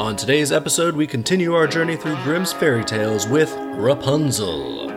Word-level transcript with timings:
On 0.00 0.16
today's 0.16 0.50
episode, 0.50 0.96
we 0.96 1.06
continue 1.06 1.52
our 1.52 1.66
journey 1.66 1.94
through 1.94 2.16
Grimm's 2.22 2.54
fairy 2.54 2.86
tales 2.86 3.28
with 3.28 3.54
Rapunzel. 3.74 4.88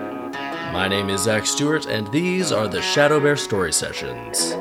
My 0.72 0.88
name 0.88 1.10
is 1.10 1.24
Zach 1.24 1.46
Stewart, 1.46 1.88
and 1.88 2.10
these 2.13 2.54
are 2.54 2.70
the 2.70 2.78
ShadowBear 2.78 3.38
Story 3.38 3.74
Sessions. 3.74 4.54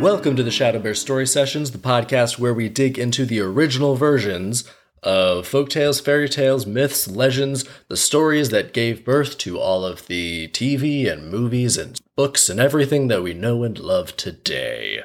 Welcome 0.00 0.34
to 0.36 0.42
the 0.42 0.48
ShadowBear 0.48 0.96
Story 0.96 1.26
Sessions, 1.26 1.72
the 1.72 1.78
podcast 1.78 2.38
where 2.38 2.54
we 2.54 2.70
dig 2.70 2.98
into 2.98 3.26
the 3.26 3.40
original 3.40 3.96
versions 3.96 4.64
of 5.02 5.46
folktales, 5.46 6.02
fairy 6.02 6.26
tales, 6.26 6.64
myths, 6.64 7.06
legends, 7.06 7.66
the 7.88 7.98
stories 7.98 8.48
that 8.48 8.72
gave 8.72 9.04
birth 9.04 9.36
to 9.38 9.60
all 9.60 9.84
of 9.84 10.06
the 10.06 10.48
TV 10.48 11.06
and 11.06 11.30
movies 11.30 11.76
and 11.76 12.00
books 12.16 12.48
and 12.48 12.58
everything 12.58 13.08
that 13.08 13.22
we 13.22 13.34
know 13.34 13.62
and 13.62 13.78
love 13.78 14.16
today. 14.16 15.02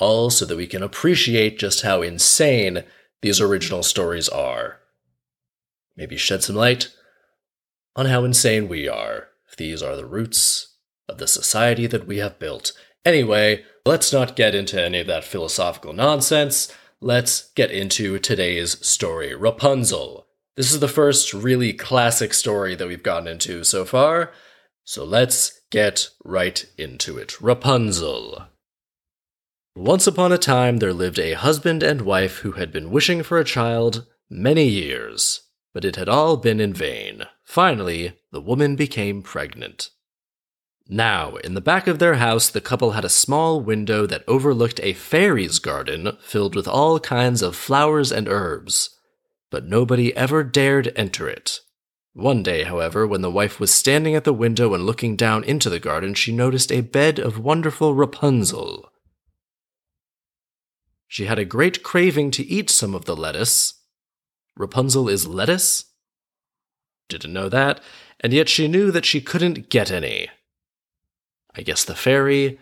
All 0.00 0.30
so 0.30 0.46
that 0.46 0.56
we 0.56 0.66
can 0.66 0.82
appreciate 0.82 1.58
just 1.58 1.82
how 1.82 2.00
insane 2.00 2.84
these 3.20 3.38
original 3.38 3.82
stories 3.82 4.30
are. 4.30 4.80
Maybe 5.94 6.16
shed 6.16 6.42
some 6.42 6.56
light 6.56 6.88
on 7.94 8.06
how 8.06 8.24
insane 8.24 8.66
we 8.66 8.88
are. 8.88 9.28
These 9.58 9.82
are 9.82 9.94
the 9.94 10.06
roots 10.06 10.74
of 11.06 11.18
the 11.18 11.28
society 11.28 11.86
that 11.86 12.06
we 12.06 12.16
have 12.16 12.38
built. 12.38 12.72
Anyway, 13.04 13.64
Let's 13.86 14.14
not 14.14 14.34
get 14.34 14.54
into 14.54 14.82
any 14.82 15.00
of 15.00 15.06
that 15.08 15.24
philosophical 15.24 15.92
nonsense. 15.92 16.72
Let's 17.02 17.52
get 17.52 17.70
into 17.70 18.18
today's 18.18 18.84
story 18.86 19.34
Rapunzel. 19.34 20.26
This 20.56 20.72
is 20.72 20.80
the 20.80 20.88
first 20.88 21.34
really 21.34 21.74
classic 21.74 22.32
story 22.32 22.74
that 22.76 22.88
we've 22.88 23.02
gotten 23.02 23.28
into 23.28 23.62
so 23.62 23.84
far, 23.84 24.32
so 24.84 25.04
let's 25.04 25.60
get 25.70 26.08
right 26.24 26.64
into 26.78 27.18
it. 27.18 27.38
Rapunzel. 27.42 28.46
Once 29.76 30.06
upon 30.06 30.32
a 30.32 30.38
time, 30.38 30.78
there 30.78 30.94
lived 30.94 31.18
a 31.18 31.34
husband 31.34 31.82
and 31.82 32.02
wife 32.02 32.38
who 32.38 32.52
had 32.52 32.72
been 32.72 32.90
wishing 32.90 33.22
for 33.22 33.38
a 33.38 33.44
child 33.44 34.06
many 34.30 34.66
years, 34.66 35.42
but 35.74 35.84
it 35.84 35.96
had 35.96 36.08
all 36.08 36.38
been 36.38 36.58
in 36.58 36.72
vain. 36.72 37.24
Finally, 37.42 38.14
the 38.32 38.40
woman 38.40 38.76
became 38.76 39.20
pregnant. 39.20 39.90
Now, 40.88 41.36
in 41.36 41.54
the 41.54 41.62
back 41.62 41.86
of 41.86 41.98
their 41.98 42.16
house, 42.16 42.50
the 42.50 42.60
couple 42.60 42.92
had 42.92 43.06
a 43.06 43.08
small 43.08 43.60
window 43.60 44.06
that 44.06 44.24
overlooked 44.28 44.80
a 44.82 44.92
fairy's 44.92 45.58
garden 45.58 46.18
filled 46.20 46.54
with 46.54 46.68
all 46.68 47.00
kinds 47.00 47.40
of 47.40 47.56
flowers 47.56 48.12
and 48.12 48.28
herbs. 48.28 48.90
But 49.50 49.64
nobody 49.64 50.14
ever 50.14 50.44
dared 50.44 50.92
enter 50.94 51.28
it. 51.28 51.60
One 52.12 52.42
day, 52.42 52.64
however, 52.64 53.06
when 53.06 53.22
the 53.22 53.30
wife 53.30 53.58
was 53.58 53.74
standing 53.74 54.14
at 54.14 54.24
the 54.24 54.32
window 54.32 54.74
and 54.74 54.84
looking 54.84 55.16
down 55.16 55.42
into 55.42 55.70
the 55.70 55.80
garden, 55.80 56.14
she 56.14 56.32
noticed 56.32 56.70
a 56.70 56.82
bed 56.82 57.18
of 57.18 57.38
wonderful 57.38 57.94
Rapunzel. 57.94 58.90
She 61.08 61.26
had 61.26 61.38
a 61.38 61.44
great 61.44 61.82
craving 61.82 62.30
to 62.32 62.44
eat 62.44 62.68
some 62.68 62.94
of 62.94 63.06
the 63.06 63.16
lettuce. 63.16 63.80
Rapunzel 64.56 65.08
is 65.08 65.26
lettuce? 65.26 65.86
Didn't 67.08 67.32
know 67.32 67.48
that, 67.48 67.80
and 68.20 68.32
yet 68.32 68.48
she 68.48 68.68
knew 68.68 68.90
that 68.90 69.04
she 69.04 69.20
couldn't 69.20 69.68
get 69.68 69.90
any. 69.90 70.28
I 71.54 71.62
guess 71.62 71.84
the 71.84 71.94
fairy 71.94 72.58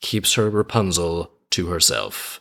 keeps 0.00 0.34
her 0.34 0.48
Rapunzel 0.50 1.32
to 1.50 1.66
herself. 1.68 2.40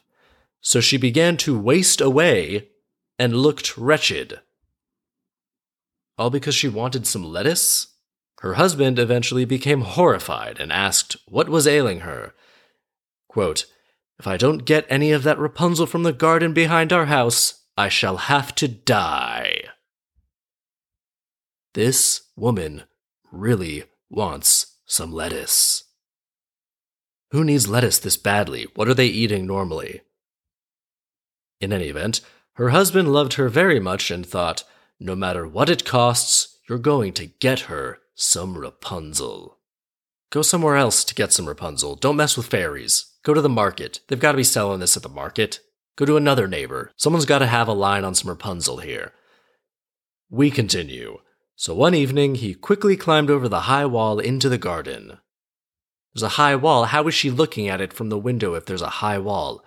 So 0.62 0.80
she 0.80 0.98
began 0.98 1.38
to 1.38 1.60
waste 1.60 2.02
away 2.02 2.70
and 3.18 3.36
looked 3.36 3.78
wretched. 3.78 4.40
All 6.18 6.30
because 6.30 6.56
she 6.56 6.68
wanted 6.68 7.06
some 7.08 7.24
lettuce? 7.24 7.88
Her 8.40 8.56
husband 8.56 9.00
eventually 9.00 9.46
became 9.46 9.82
horrified 9.82 10.60
and 10.60 10.72
asked 10.72 11.18
what 11.28 11.50
was 11.50 11.68
ailing 11.68 12.02
her. 12.02 12.34
Quote, 13.28 13.66
If 14.20 14.28
I 14.28 14.38
don't 14.38 14.66
get 14.66 14.86
any 14.90 15.12
of 15.12 15.24
that 15.24 15.40
Rapunzel 15.40 15.88
from 15.88 16.04
the 16.04 16.14
garden 16.14 16.54
behind 16.54 16.94
our 16.94 17.06
house, 17.06 17.64
I 17.78 17.90
shall 17.90 18.18
have 18.18 18.54
to 18.56 18.68
die. 18.68 19.64
This 21.74 22.22
woman 22.36 22.84
really 23.32 23.84
wants 24.10 24.78
some 24.86 25.12
lettuce. 25.12 25.85
Who 27.36 27.44
needs 27.44 27.68
lettuce 27.68 28.00
this 28.00 28.16
badly? 28.16 28.68
What 28.76 28.88
are 28.88 28.94
they 28.94 29.08
eating 29.08 29.46
normally? 29.46 30.04
In 31.60 31.74
any 31.74 31.90
event, 31.90 32.22
her 32.54 32.70
husband 32.70 33.12
loved 33.12 33.34
her 33.34 33.50
very 33.50 33.78
much 33.78 34.10
and 34.10 34.26
thought, 34.26 34.64
no 35.02 35.18
matter 35.18 35.46
what 35.46 35.70
it 35.70 35.84
costs, 35.84 36.58
you're 36.70 36.78
going 36.78 37.12
to 37.12 37.26
get 37.26 37.68
her 37.72 38.00
some 38.14 38.58
Rapunzel. 38.58 39.58
Go 40.30 40.44
somewhere 40.44 40.78
else 40.78 41.04
to 41.04 41.14
get 41.14 41.34
some 41.34 41.46
Rapunzel. 41.46 41.98
Don't 41.98 42.16
mess 42.16 42.38
with 42.38 42.46
fairies. 42.46 43.18
Go 43.24 43.34
to 43.34 43.42
the 43.42 43.50
market. 43.50 44.00
They've 44.08 44.18
got 44.18 44.32
to 44.32 44.38
be 44.38 44.46
selling 44.46 44.80
this 44.80 44.96
at 44.96 45.04
the 45.04 45.10
market. 45.10 45.60
Go 45.98 46.06
to 46.06 46.16
another 46.16 46.48
neighbor. 46.48 46.94
Someone's 46.96 47.26
got 47.26 47.40
to 47.40 47.48
have 47.48 47.68
a 47.68 47.74
line 47.74 48.06
on 48.06 48.16
some 48.16 48.30
Rapunzel 48.30 48.78
here. 48.78 49.12
We 50.30 50.52
continue. 50.52 51.18
So 51.58 51.76
one 51.76 51.96
evening, 51.96 52.36
he 52.36 52.54
quickly 52.54 52.96
climbed 52.96 53.30
over 53.30 53.50
the 53.50 53.68
high 53.68 53.86
wall 53.86 54.20
into 54.20 54.48
the 54.48 54.58
garden. 54.58 55.18
There's 56.16 56.24
a 56.24 56.30
high 56.30 56.56
wall. 56.56 56.86
How 56.86 57.06
is 57.10 57.14
she 57.14 57.30
looking 57.30 57.68
at 57.68 57.82
it 57.82 57.92
from 57.92 58.08
the 58.08 58.18
window 58.18 58.54
if 58.54 58.66
there's 58.66 58.82
a 58.82 59.02
high 59.02 59.20
wall? 59.20 59.66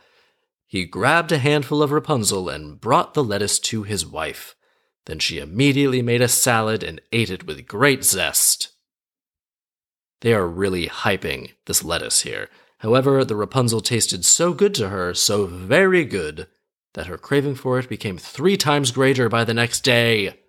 He 0.67 0.87
grabbed 0.87 1.31
a 1.31 1.37
handful 1.37 1.83
of 1.83 1.93
Rapunzel 1.93 2.49
and 2.49 2.81
brought 2.81 3.13
the 3.13 3.23
lettuce 3.23 3.59
to 3.59 3.83
his 3.83 4.07
wife. 4.07 4.55
Then 5.05 5.19
she 5.19 5.41
immediately 5.41 6.01
made 6.01 6.23
a 6.23 6.29
salad 6.29 6.83
and 6.83 7.03
ate 7.13 7.29
it 7.29 7.47
with 7.47 7.67
great 7.67 8.03
zest. 8.03 8.71
They 10.23 10.33
are 10.33 10.49
really 10.49 10.87
hyping 10.87 11.53
this 11.67 11.85
lettuce 11.85 12.23
here. 12.23 12.49
However, 12.79 13.27
the 13.27 13.37
Rapunzel 13.37 13.83
tasted 13.83 14.25
so 14.25 14.55
good 14.55 14.75
to 14.77 14.89
her, 14.89 15.13
so 15.13 15.45
very 15.45 16.07
good, 16.07 16.47
that 16.95 17.09
her 17.09 17.19
craving 17.19 17.57
for 17.57 17.79
it 17.79 17.91
became 17.91 18.17
three 18.17 18.57
times 18.57 18.91
greater 18.91 19.29
by 19.29 19.45
the 19.45 19.53
next 19.53 19.83
day. 19.85 20.41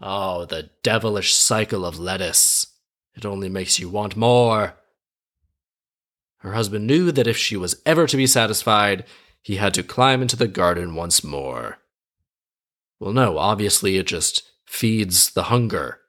Oh, 0.00 0.46
the 0.46 0.70
devilish 0.82 1.34
cycle 1.34 1.84
of 1.84 1.98
lettuce. 1.98 2.66
It 3.14 3.26
only 3.26 3.50
makes 3.50 3.78
you 3.78 3.90
want 3.90 4.16
more. 4.16 4.76
Her 6.38 6.52
husband 6.52 6.86
knew 6.86 7.12
that 7.12 7.26
if 7.26 7.36
she 7.36 7.56
was 7.56 7.80
ever 7.84 8.06
to 8.06 8.16
be 8.16 8.26
satisfied, 8.26 9.04
he 9.42 9.56
had 9.56 9.74
to 9.74 9.82
climb 9.82 10.22
into 10.22 10.36
the 10.36 10.48
garden 10.48 10.94
once 10.94 11.24
more. 11.24 11.78
Well, 12.98 13.12
no, 13.12 13.38
obviously 13.38 13.96
it 13.96 14.06
just 14.06 14.42
feeds 14.64 15.30
the 15.30 15.44
hunger. 15.44 16.00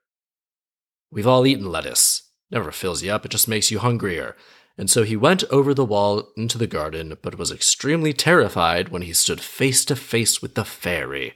We've 1.12 1.28
all 1.28 1.46
eaten 1.46 1.72
lettuce. 1.72 2.24
Never 2.50 2.72
fills 2.72 3.04
you 3.04 3.12
up, 3.12 3.26
it 3.26 3.32
just 3.32 3.48
makes 3.48 3.72
you 3.72 3.80
hungrier. 3.80 4.36
And 4.78 4.90
so 4.90 5.04
he 5.04 5.16
went 5.16 5.44
over 5.46 5.74
the 5.74 5.86
wall 5.86 6.30
into 6.38 6.58
the 6.58 6.68
garden, 6.68 7.18
but 7.22 7.38
was 7.38 7.52
extremely 7.52 8.14
terrified 8.14 8.90
when 8.90 9.02
he 9.02 9.14
stood 9.14 9.42
face 9.42 9.84
to 9.86 9.96
face 9.96 10.42
with 10.42 10.56
the 10.56 10.66
fairy, 10.66 11.34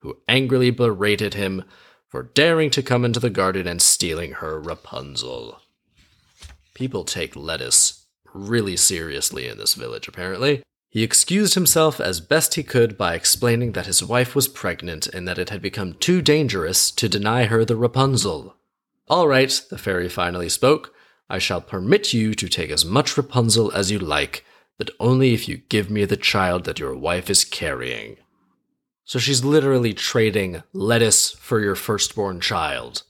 who 0.00 0.18
angrily 0.28 0.70
berated 0.70 1.34
him 1.34 1.64
for 2.08 2.24
daring 2.24 2.70
to 2.70 2.82
come 2.82 3.04
into 3.04 3.20
the 3.20 3.30
garden 3.30 3.66
and 3.66 3.80
stealing 3.80 4.32
her 4.32 4.60
Rapunzel. 4.60 5.60
People 6.74 7.04
take 7.04 7.36
lettuce 7.36 7.99
really 8.32 8.76
seriously 8.76 9.48
in 9.48 9.58
this 9.58 9.74
village, 9.74 10.08
apparently. 10.08 10.62
He 10.88 11.04
excused 11.04 11.54
himself 11.54 12.00
as 12.00 12.20
best 12.20 12.54
he 12.54 12.64
could 12.64 12.98
by 12.98 13.14
explaining 13.14 13.72
that 13.72 13.86
his 13.86 14.02
wife 14.02 14.34
was 14.34 14.48
pregnant 14.48 15.06
and 15.06 15.26
that 15.28 15.38
it 15.38 15.50
had 15.50 15.62
become 15.62 15.94
too 15.94 16.20
dangerous 16.20 16.90
to 16.90 17.08
deny 17.08 17.44
her 17.44 17.64
the 17.64 17.76
Rapunzel. 17.76 18.56
All 19.08 19.28
right, 19.28 19.60
the 19.70 19.78
fairy 19.78 20.08
finally 20.08 20.48
spoke. 20.48 20.92
I 21.28 21.38
shall 21.38 21.60
permit 21.60 22.12
you 22.12 22.34
to 22.34 22.48
take 22.48 22.70
as 22.70 22.84
much 22.84 23.16
Rapunzel 23.16 23.70
as 23.72 23.92
you 23.92 24.00
like, 24.00 24.44
but 24.78 24.90
only 24.98 25.32
if 25.32 25.48
you 25.48 25.58
give 25.68 25.90
me 25.90 26.04
the 26.04 26.16
child 26.16 26.64
that 26.64 26.80
your 26.80 26.96
wife 26.96 27.30
is 27.30 27.44
carrying. 27.44 28.16
So 29.04 29.20
she's 29.20 29.44
literally 29.44 29.94
trading 29.94 30.62
lettuce 30.72 31.30
for 31.30 31.60
your 31.60 31.76
firstborn 31.76 32.40
child. 32.40 33.04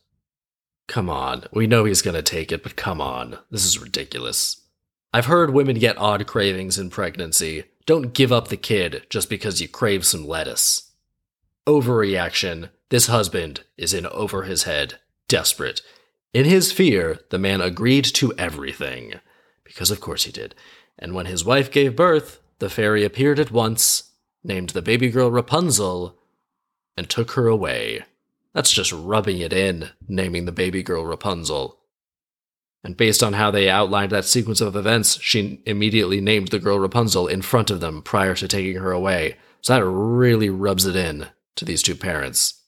Come 0.86 1.08
on, 1.08 1.44
we 1.52 1.66
know 1.66 1.84
he's 1.84 2.02
gonna 2.02 2.20
take 2.20 2.52
it, 2.52 2.62
but 2.62 2.76
come 2.76 3.00
on, 3.00 3.38
this 3.50 3.64
is 3.64 3.78
ridiculous. 3.78 4.59
I've 5.12 5.26
heard 5.26 5.50
women 5.50 5.78
get 5.78 5.98
odd 5.98 6.26
cravings 6.28 6.78
in 6.78 6.88
pregnancy. 6.88 7.64
Don't 7.84 8.14
give 8.14 8.30
up 8.30 8.46
the 8.46 8.56
kid 8.56 9.06
just 9.10 9.28
because 9.28 9.60
you 9.60 9.66
crave 9.66 10.06
some 10.06 10.26
lettuce. 10.26 10.92
Overreaction. 11.66 12.70
This 12.90 13.08
husband 13.08 13.64
is 13.76 13.92
in 13.92 14.06
over 14.06 14.44
his 14.44 14.64
head, 14.64 15.00
desperate. 15.26 15.82
In 16.32 16.44
his 16.44 16.70
fear, 16.70 17.18
the 17.30 17.38
man 17.38 17.60
agreed 17.60 18.04
to 18.04 18.32
everything. 18.38 19.14
Because 19.64 19.90
of 19.90 20.00
course 20.00 20.24
he 20.24 20.32
did. 20.32 20.54
And 20.96 21.12
when 21.12 21.26
his 21.26 21.44
wife 21.44 21.72
gave 21.72 21.96
birth, 21.96 22.40
the 22.60 22.70
fairy 22.70 23.04
appeared 23.04 23.40
at 23.40 23.50
once, 23.50 24.12
named 24.44 24.70
the 24.70 24.82
baby 24.82 25.10
girl 25.10 25.30
Rapunzel, 25.30 26.16
and 26.96 27.08
took 27.08 27.32
her 27.32 27.48
away. 27.48 28.04
That's 28.52 28.70
just 28.70 28.92
rubbing 28.92 29.38
it 29.38 29.52
in, 29.52 29.90
naming 30.06 30.44
the 30.44 30.52
baby 30.52 30.84
girl 30.84 31.04
Rapunzel. 31.04 31.79
And 32.82 32.96
based 32.96 33.22
on 33.22 33.34
how 33.34 33.50
they 33.50 33.68
outlined 33.68 34.12
that 34.12 34.24
sequence 34.24 34.60
of 34.60 34.74
events, 34.74 35.20
she 35.20 35.62
immediately 35.66 36.20
named 36.20 36.48
the 36.48 36.58
girl 36.58 36.78
Rapunzel 36.78 37.26
in 37.26 37.42
front 37.42 37.70
of 37.70 37.80
them 37.80 38.00
prior 38.00 38.34
to 38.36 38.48
taking 38.48 38.76
her 38.76 38.90
away. 38.90 39.36
So 39.60 39.74
that 39.74 39.84
really 39.84 40.48
rubs 40.48 40.86
it 40.86 40.96
in 40.96 41.26
to 41.56 41.64
these 41.66 41.82
two 41.82 41.94
parents. 41.94 42.62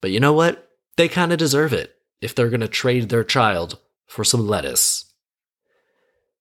But 0.00 0.12
you 0.12 0.20
know 0.20 0.32
what? 0.32 0.70
They 0.96 1.08
kind 1.08 1.32
of 1.32 1.38
deserve 1.38 1.72
it 1.72 1.96
if 2.20 2.34
they're 2.34 2.50
going 2.50 2.60
to 2.60 2.68
trade 2.68 3.08
their 3.08 3.24
child 3.24 3.78
for 4.06 4.22
some 4.22 4.46
lettuce. 4.46 5.12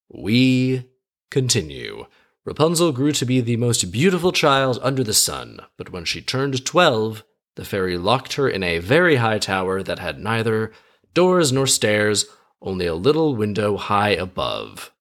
We 0.10 0.92
continue. 1.32 2.06
Rapunzel 2.46 2.92
grew 2.92 3.14
to 3.14 3.26
be 3.26 3.42
the 3.42 3.56
most 3.56 3.92
beautiful 3.92 4.32
child 4.32 4.78
under 4.84 5.04
the 5.04 5.14
sun, 5.14 5.60
but 5.78 5.92
when 5.92 6.06
she 6.06 6.22
turned 6.22 6.66
twelve, 6.66 7.24
the 7.56 7.66
fairy 7.66 7.98
locked 7.98 8.34
her 8.34 8.48
in 8.48 8.62
a 8.62 8.80
very 8.80 9.16
high 9.16 9.40
tower 9.40 9.82
that 9.82 9.98
had 9.98 10.20
neither 10.20 10.72
doors 11.14 11.52
nor 11.52 11.66
stairs, 11.66 12.26
only 12.64 12.88
a 12.88 12.96
little 12.96 13.36
window 13.36 13.78
high 13.78 14.12
above. 14.12 14.92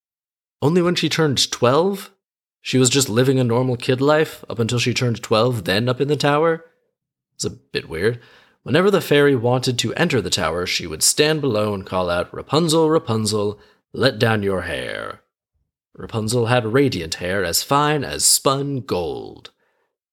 Only 0.60 0.82
when 0.82 0.94
she 0.94 1.08
turned 1.08 1.50
twelve? 1.50 2.10
She 2.60 2.78
was 2.78 2.90
just 2.90 3.08
living 3.08 3.40
a 3.40 3.44
normal 3.44 3.76
kid 3.76 4.00
life 4.00 4.44
up 4.48 4.58
until 4.60 4.78
she 4.78 4.94
turned 4.94 5.20
12, 5.20 5.64
then 5.64 5.88
up 5.88 6.00
in 6.00 6.06
the 6.06 6.16
tower? 6.16 6.64
It's 7.34 7.44
a 7.44 7.50
bit 7.50 7.88
weird. 7.88 8.20
Whenever 8.62 8.88
the 8.88 9.00
fairy 9.00 9.34
wanted 9.34 9.78
to 9.80 9.92
enter 9.94 10.20
the 10.20 10.30
tower, 10.30 10.64
she 10.64 10.86
would 10.86 11.02
stand 11.02 11.40
below 11.40 11.74
and 11.74 11.84
call 11.84 12.08
out, 12.08 12.32
Rapunzel, 12.32 12.88
Rapunzel, 12.88 13.58
let 13.92 14.20
down 14.20 14.44
your 14.44 14.62
hair. 14.62 15.22
Rapunzel 15.94 16.46
had 16.46 16.72
radiant 16.72 17.14
hair 17.16 17.44
as 17.44 17.64
fine 17.64 18.04
as 18.04 18.24
spun 18.24 18.80
gold. 18.80 19.50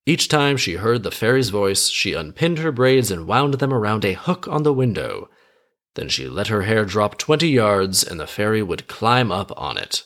Each 0.07 0.27
time 0.27 0.57
she 0.57 0.73
heard 0.73 1.03
the 1.03 1.11
fairy's 1.11 1.49
voice, 1.49 1.87
she 1.87 2.13
unpinned 2.13 2.57
her 2.57 2.71
braids 2.71 3.11
and 3.11 3.27
wound 3.27 3.53
them 3.55 3.71
around 3.71 4.03
a 4.03 4.13
hook 4.13 4.47
on 4.47 4.63
the 4.63 4.73
window. 4.73 5.29
Then 5.99 6.07
she 6.07 6.29
let 6.29 6.47
her 6.47 6.61
hair 6.61 6.85
drop 6.85 7.17
twenty 7.17 7.49
yards, 7.49 8.05
and 8.05 8.21
the 8.21 8.25
fairy 8.25 8.63
would 8.63 8.87
climb 8.87 9.33
up 9.33 9.51
on 9.57 9.77
it. 9.77 10.05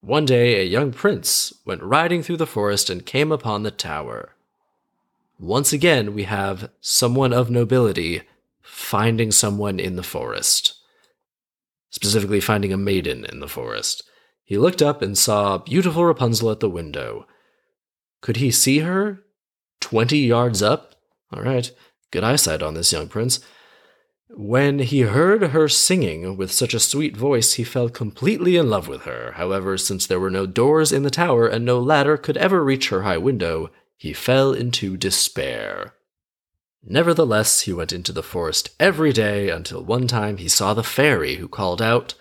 One 0.00 0.24
day, 0.24 0.60
a 0.60 0.64
young 0.64 0.92
prince 0.92 1.52
went 1.64 1.82
riding 1.82 2.22
through 2.22 2.36
the 2.36 2.46
forest 2.46 2.88
and 2.88 3.04
came 3.04 3.32
upon 3.32 3.64
the 3.64 3.72
tower. 3.72 4.36
Once 5.36 5.72
again, 5.72 6.14
we 6.14 6.22
have 6.22 6.70
someone 6.80 7.32
of 7.32 7.50
nobility 7.50 8.22
finding 8.62 9.32
someone 9.32 9.80
in 9.80 9.96
the 9.96 10.04
forest, 10.04 10.74
specifically 11.90 12.40
finding 12.40 12.72
a 12.72 12.76
maiden 12.76 13.24
in 13.24 13.40
the 13.40 13.48
forest. 13.48 14.04
He 14.44 14.56
looked 14.56 14.80
up 14.80 15.02
and 15.02 15.18
saw 15.18 15.58
beautiful 15.58 16.04
Rapunzel 16.04 16.52
at 16.52 16.60
the 16.60 16.70
window. 16.70 17.26
Could 18.20 18.36
he 18.36 18.52
see 18.52 18.78
her? 18.78 19.24
Twenty 19.80 20.18
yards 20.18 20.62
up? 20.62 20.94
All 21.32 21.42
right, 21.42 21.68
good 22.12 22.22
eyesight 22.22 22.62
on 22.62 22.74
this 22.74 22.92
young 22.92 23.08
prince. 23.08 23.40
When 24.30 24.80
he 24.80 25.00
heard 25.00 25.42
her 25.42 25.68
singing 25.68 26.36
with 26.36 26.52
such 26.52 26.74
a 26.74 26.80
sweet 26.80 27.16
voice, 27.16 27.54
he 27.54 27.64
fell 27.64 27.88
completely 27.88 28.56
in 28.56 28.68
love 28.68 28.86
with 28.86 29.02
her. 29.02 29.32
However, 29.36 29.78
since 29.78 30.06
there 30.06 30.20
were 30.20 30.30
no 30.30 30.44
doors 30.44 30.92
in 30.92 31.02
the 31.02 31.10
tower 31.10 31.46
and 31.46 31.64
no 31.64 31.80
ladder 31.80 32.18
could 32.18 32.36
ever 32.36 32.62
reach 32.62 32.90
her 32.90 33.02
high 33.02 33.16
window, 33.16 33.70
he 33.96 34.12
fell 34.12 34.52
into 34.52 34.98
despair. 34.98 35.94
Nevertheless, 36.84 37.62
he 37.62 37.72
went 37.72 37.92
into 37.92 38.12
the 38.12 38.22
forest 38.22 38.70
every 38.78 39.12
day 39.12 39.48
until 39.48 39.82
one 39.82 40.06
time 40.06 40.36
he 40.36 40.48
saw 40.48 40.74
the 40.74 40.84
fairy 40.84 41.36
who 41.36 41.48
called 41.48 41.80
out, 41.82 42.14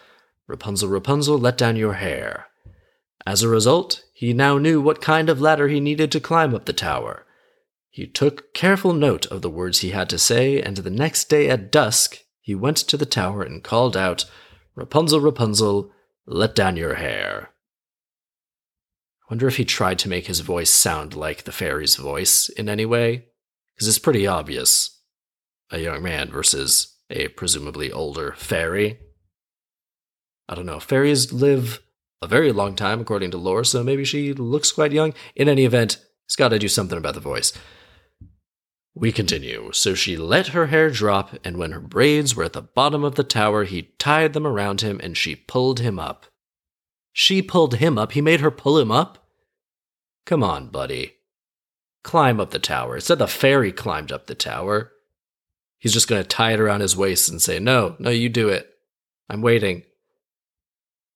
Rapunzel, 0.48 0.90
Rapunzel, 0.90 1.38
let 1.38 1.58
down 1.58 1.76
your 1.76 1.94
hair. 1.94 2.48
As 3.26 3.44
a 3.44 3.50
result, 3.50 4.06
he 4.14 4.32
now 4.32 4.58
knew 4.58 4.82
what 4.82 5.02
kind 5.02 5.30
of 5.30 5.42
ladder 5.42 5.68
he 5.68 5.82
needed 5.82 6.12
to 6.14 6.22
climb 6.22 6.56
up 6.56 6.66
the 6.66 6.74
tower. 6.74 7.26
He 7.98 8.06
took 8.06 8.54
careful 8.54 8.94
note 8.94 9.26
of 9.26 9.42
the 9.42 9.50
words 9.50 9.80
he 9.80 9.90
had 9.90 10.08
to 10.12 10.20
say, 10.20 10.62
and 10.62 10.78
the 10.78 10.92
next 10.92 11.30
day 11.30 11.50
at 11.50 11.72
dusk 11.72 12.20
he 12.40 12.54
went 12.54 12.78
to 12.78 12.96
the 12.96 13.08
tower 13.08 13.42
and 13.42 13.64
called 13.64 13.98
out, 13.98 14.26
Rapunzel, 14.76 15.20
Rapunzel, 15.20 15.92
let 16.28 16.54
down 16.54 16.78
your 16.78 16.94
hair. 16.94 17.50
I 19.24 19.34
wonder 19.34 19.48
if 19.48 19.58
he 19.58 19.66
tried 19.66 19.98
to 19.98 20.10
make 20.10 20.28
his 20.28 20.42
voice 20.42 20.70
sound 20.70 21.16
like 21.16 21.46
the 21.46 21.52
fairy's 21.52 21.96
voice 21.96 22.50
in 22.50 22.70
any 22.70 22.86
way, 22.86 23.30
because 23.74 23.88
it's 23.88 23.98
pretty 23.98 24.28
obvious. 24.28 25.02
A 25.72 25.80
young 25.80 26.04
man 26.04 26.30
versus 26.30 27.00
a 27.10 27.30
presumably 27.30 27.92
older 27.92 28.36
fairy. 28.38 29.00
I 30.48 30.54
don't 30.54 30.68
know. 30.68 30.80
Fairies 30.80 31.34
live 31.34 31.82
a 32.22 32.28
very 32.28 32.52
long 32.52 32.76
time, 32.76 33.02
according 33.02 33.32
to 33.32 33.38
lore, 33.38 33.64
so 33.64 33.84
maybe 33.84 34.06
she 34.06 34.34
looks 34.34 34.72
quite 34.72 34.92
young. 34.92 35.16
In 35.36 35.50
any 35.50 35.66
event, 35.66 35.98
he's 36.28 36.36
got 36.36 36.50
to 36.50 36.60
do 36.60 36.68
something 36.68 37.00
about 37.00 37.16
the 37.16 37.20
voice. 37.20 37.54
We 39.00 39.12
continue. 39.12 39.70
So 39.74 39.94
she 39.94 40.18
let 40.18 40.48
her 40.48 40.68
hair 40.68 40.90
drop, 40.90 41.36
and 41.44 41.58
when 41.58 41.72
her 41.72 41.80
braids 41.80 42.36
were 42.36 42.46
at 42.46 42.54
the 42.54 42.64
bottom 42.64 43.04
of 43.04 43.14
the 43.14 43.24
tower, 43.24 43.64
he 43.64 43.94
tied 44.00 44.34
them 44.34 44.48
around 44.48 44.82
him 44.82 45.00
and 45.04 45.16
she 45.16 45.36
pulled 45.36 45.80
him 45.80 46.00
up. 46.00 46.26
She 47.14 47.44
pulled 47.44 47.76
him 47.76 47.98
up? 47.98 48.14
He 48.14 48.22
made 48.22 48.42
her 48.42 48.50
pull 48.50 48.80
him 48.80 48.92
up? 48.92 49.28
Come 50.26 50.44
on, 50.44 50.70
buddy. 50.70 51.14
Climb 52.04 52.40
up 52.40 52.50
the 52.50 52.58
tower. 52.58 52.98
It 52.98 53.02
said 53.02 53.20
the 53.20 53.28
fairy 53.28 53.72
climbed 53.72 54.12
up 54.12 54.26
the 54.26 54.36
tower. 54.36 54.92
He's 55.78 55.94
just 55.94 56.08
going 56.08 56.22
to 56.24 56.28
tie 56.28 56.54
it 56.54 56.60
around 56.60 56.82
his 56.82 56.98
waist 56.98 57.30
and 57.30 57.40
say, 57.40 57.60
No, 57.60 57.96
no, 58.00 58.10
you 58.10 58.30
do 58.30 58.50
it. 58.50 58.68
I'm 59.30 59.42
waiting. 59.42 59.84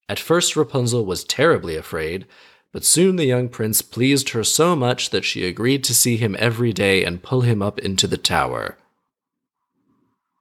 At 0.08 0.20
first, 0.20 0.56
Rapunzel 0.56 1.06
was 1.06 1.24
terribly 1.24 1.76
afraid, 1.76 2.28
but 2.72 2.86
soon 2.86 3.16
the 3.18 3.26
young 3.26 3.50
prince 3.50 3.82
pleased 3.82 4.30
her 4.30 4.44
so 4.44 4.76
much 4.76 5.10
that 5.10 5.26
she 5.26 5.46
agreed 5.46 5.84
to 5.84 5.94
see 5.94 6.18
him 6.18 6.36
every 6.40 6.72
day 6.72 7.04
and 7.04 7.24
pull 7.24 7.42
him 7.42 7.62
up 7.62 7.80
into 7.80 8.08
the 8.08 8.18
tower. 8.18 8.78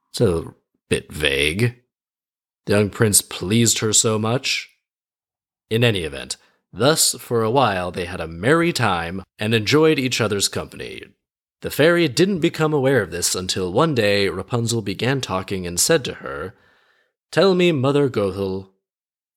It's 0.09 0.21
a 0.21 0.53
bit 0.89 1.11
vague. 1.11 1.81
The 2.65 2.73
young 2.73 2.89
prince 2.89 3.21
pleased 3.21 3.79
her 3.79 3.93
so 3.93 4.17
much. 4.17 4.69
In 5.69 5.83
any 5.83 6.01
event, 6.01 6.37
thus 6.71 7.15
for 7.19 7.43
a 7.43 7.51
while 7.51 7.91
they 7.91 8.05
had 8.05 8.21
a 8.21 8.27
merry 8.27 8.71
time 8.71 9.23
and 9.39 9.53
enjoyed 9.53 9.99
each 9.99 10.21
other's 10.21 10.47
company. 10.47 11.03
The 11.61 11.69
fairy 11.69 12.07
didn't 12.07 12.39
become 12.39 12.73
aware 12.73 13.01
of 13.01 13.11
this 13.11 13.35
until 13.35 13.71
one 13.71 13.93
day 13.93 14.27
Rapunzel 14.27 14.81
began 14.81 15.21
talking 15.21 15.67
and 15.67 15.79
said 15.79 16.03
to 16.05 16.15
her, 16.15 16.55
Tell 17.31 17.55
me, 17.55 17.71
Mother 17.71 18.09
Gothel. 18.09 18.69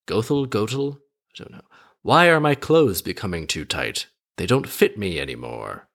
Gothel? 0.06 0.46
Gothel? 0.48 0.96
I 0.96 1.36
don't 1.36 1.52
know. 1.52 1.62
Why 2.04 2.26
are 2.28 2.38
my 2.38 2.54
clothes 2.54 3.00
becoming 3.00 3.46
too 3.46 3.64
tight? 3.64 4.08
They 4.36 4.44
don't 4.44 4.68
fit 4.68 4.98
me 4.98 5.18
anymore. 5.18 5.88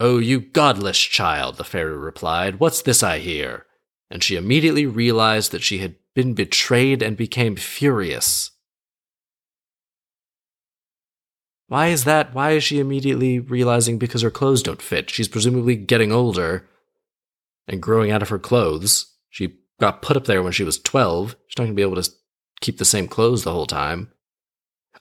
Oh, 0.00 0.16
you 0.16 0.40
godless 0.40 0.98
child, 0.98 1.58
the 1.58 1.64
fairy 1.64 1.98
replied, 1.98 2.58
what's 2.58 2.80
this 2.80 3.02
I 3.02 3.18
hear? 3.18 3.66
And 4.10 4.24
she 4.24 4.36
immediately 4.36 4.86
realized 4.86 5.52
that 5.52 5.62
she 5.62 5.78
had 5.78 5.96
been 6.14 6.32
betrayed 6.32 7.02
and 7.02 7.14
became 7.14 7.56
furious. 7.56 8.52
Why 11.66 11.88
is 11.88 12.04
that? 12.04 12.32
Why 12.32 12.52
is 12.52 12.64
she 12.64 12.80
immediately 12.80 13.38
realizing 13.38 13.98
because 13.98 14.22
her 14.22 14.30
clothes 14.30 14.62
don't 14.62 14.80
fit? 14.80 15.10
She's 15.10 15.28
presumably 15.28 15.76
getting 15.76 16.10
older 16.10 16.66
and 17.68 17.82
growing 17.82 18.10
out 18.10 18.22
of 18.22 18.30
her 18.30 18.38
clothes. 18.38 19.14
She 19.28 19.58
got 19.78 20.00
put 20.00 20.16
up 20.16 20.24
there 20.24 20.42
when 20.42 20.52
she 20.52 20.64
was 20.64 20.78
12. 20.78 21.36
She's 21.48 21.58
not 21.58 21.64
going 21.64 21.72
to 21.72 21.76
be 21.76 21.82
able 21.82 22.02
to 22.02 22.10
keep 22.62 22.78
the 22.78 22.86
same 22.86 23.08
clothes 23.08 23.44
the 23.44 23.52
whole 23.52 23.66
time. 23.66 24.11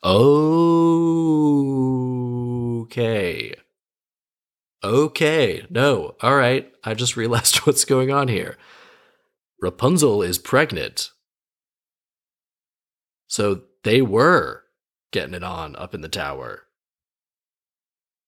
Okay. 0.03 1.53
Okay. 4.83 5.65
No. 5.69 6.15
All 6.21 6.35
right. 6.35 6.71
I 6.83 6.93
just 6.95 7.15
realized 7.15 7.57
what's 7.65 7.85
going 7.85 8.11
on 8.11 8.27
here. 8.27 8.57
Rapunzel 9.61 10.23
is 10.23 10.39
pregnant. 10.39 11.11
So 13.27 13.61
they 13.83 14.01
were 14.01 14.63
getting 15.11 15.35
it 15.35 15.43
on 15.43 15.75
up 15.75 15.93
in 15.93 16.01
the 16.01 16.09
tower. 16.09 16.63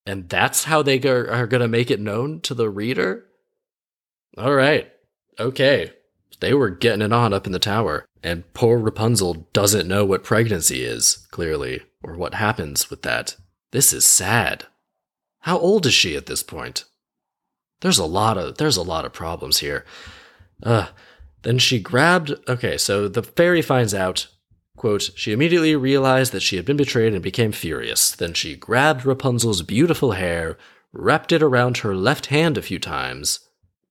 And 0.06 0.30
that's 0.30 0.66
how 0.66 0.84
they 0.84 0.98
are 1.00 1.48
going 1.48 1.62
to 1.62 1.68
make 1.68 1.90
it 1.90 2.00
known 2.00 2.42
to 2.42 2.54
the 2.54 2.70
reader? 2.70 3.26
All 4.38 4.54
right. 4.54 4.92
Okay. 5.40 5.94
They 6.44 6.54
were 6.54 6.70
getting 6.70 7.02
it 7.02 7.14
on 7.14 7.34
up 7.34 7.46
in 7.46 7.54
the 7.54 7.58
tower. 7.58 8.06
And 8.22 8.44
poor 8.54 8.78
Rapunzel 8.78 9.48
doesn't 9.54 9.88
know 9.88 10.04
what 10.04 10.26
pregnancy 10.26 10.84
is, 10.84 11.26
clearly, 11.32 11.84
or 12.04 12.16
what 12.16 12.34
happens 12.34 12.90
with 12.90 13.02
that. 13.04 13.38
This 13.72 13.94
is 13.94 14.06
sad. 14.06 14.66
How 15.40 15.58
old 15.58 15.86
is 15.86 15.94
she 15.94 16.18
at 16.18 16.26
this 16.26 16.44
point? 16.44 16.84
There's 17.80 17.98
a 17.98 18.06
lot 18.06 18.38
of 18.38 18.58
there's 18.58 18.76
a 18.76 18.82
lot 18.82 19.06
of 19.06 19.14
problems 19.14 19.60
here. 19.60 19.86
Uh, 20.62 20.88
then 21.44 21.60
she 21.60 21.80
grabbed 21.80 22.34
okay, 22.50 22.78
so 22.78 23.08
the 23.08 23.24
fairy 23.24 23.62
finds 23.62 23.94
out 23.94 24.28
Quote, 24.76 25.12
she 25.16 25.32
immediately 25.32 25.78
realized 25.78 26.34
that 26.34 26.42
she 26.42 26.58
had 26.58 26.66
been 26.66 26.76
betrayed 26.76 27.14
and 27.14 27.24
became 27.24 27.54
furious. 27.54 28.12
Then 28.12 28.34
she 28.34 28.58
grabbed 28.58 29.06
Rapunzel's 29.06 29.62
beautiful 29.62 30.12
hair, 30.12 30.58
wrapped 30.92 31.32
it 31.32 31.42
around 31.42 31.78
her 31.78 31.96
left 31.96 32.26
hand 32.26 32.58
a 32.58 32.62
few 32.62 32.80
times, 32.80 33.40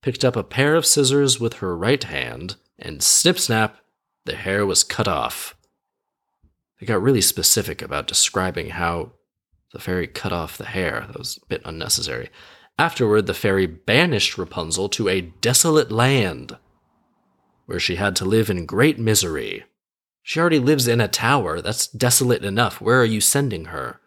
picked 0.03 0.25
up 0.25 0.37
a 0.37 0.45
pair 0.45 0.75
of 0.75 0.85
scissors 0.85 1.41
with 1.41 1.55
her 1.55 1.77
right 1.77 2.03
hand, 2.05 2.57
and 2.79 3.03
snip 3.03 3.39
snap, 3.39 3.79
the 4.25 4.35
hair 4.37 4.67
was 4.67 4.85
cut 4.85 5.09
off. 5.09 5.57
They 6.79 6.87
got 6.87 7.03
really 7.03 7.21
specific 7.21 7.81
about 7.81 8.09
describing 8.09 8.71
how 8.71 9.13
the 9.73 9.79
fairy 9.79 10.09
cut 10.09 10.33
off 10.33 10.59
the 10.59 10.67
hair. 10.67 11.05
That 11.07 11.19
was 11.19 11.39
a 11.43 11.47
bit 11.47 11.63
unnecessary. 11.65 12.29
Afterward, 12.79 13.27
the 13.27 13.35
fairy 13.35 13.67
banished 13.67 14.37
Rapunzel 14.37 14.89
to 14.91 15.09
a 15.09 15.21
desolate 15.21 15.93
land, 15.93 16.59
where 17.67 17.79
she 17.79 17.97
had 17.97 18.17
to 18.17 18.25
live 18.25 18.51
in 18.51 18.67
great 18.67 18.99
misery. 18.99 19.65
She 20.23 20.41
already 20.41 20.59
lives 20.59 20.89
in 20.89 21.01
a 21.01 21.09
tower. 21.09 21.61
That's 21.61 21.87
desolate 21.87 22.45
enough. 22.45 22.81
Where 22.81 23.01
are 23.01 23.05
you 23.05 23.21
sending 23.21 23.67
her? 23.67 24.01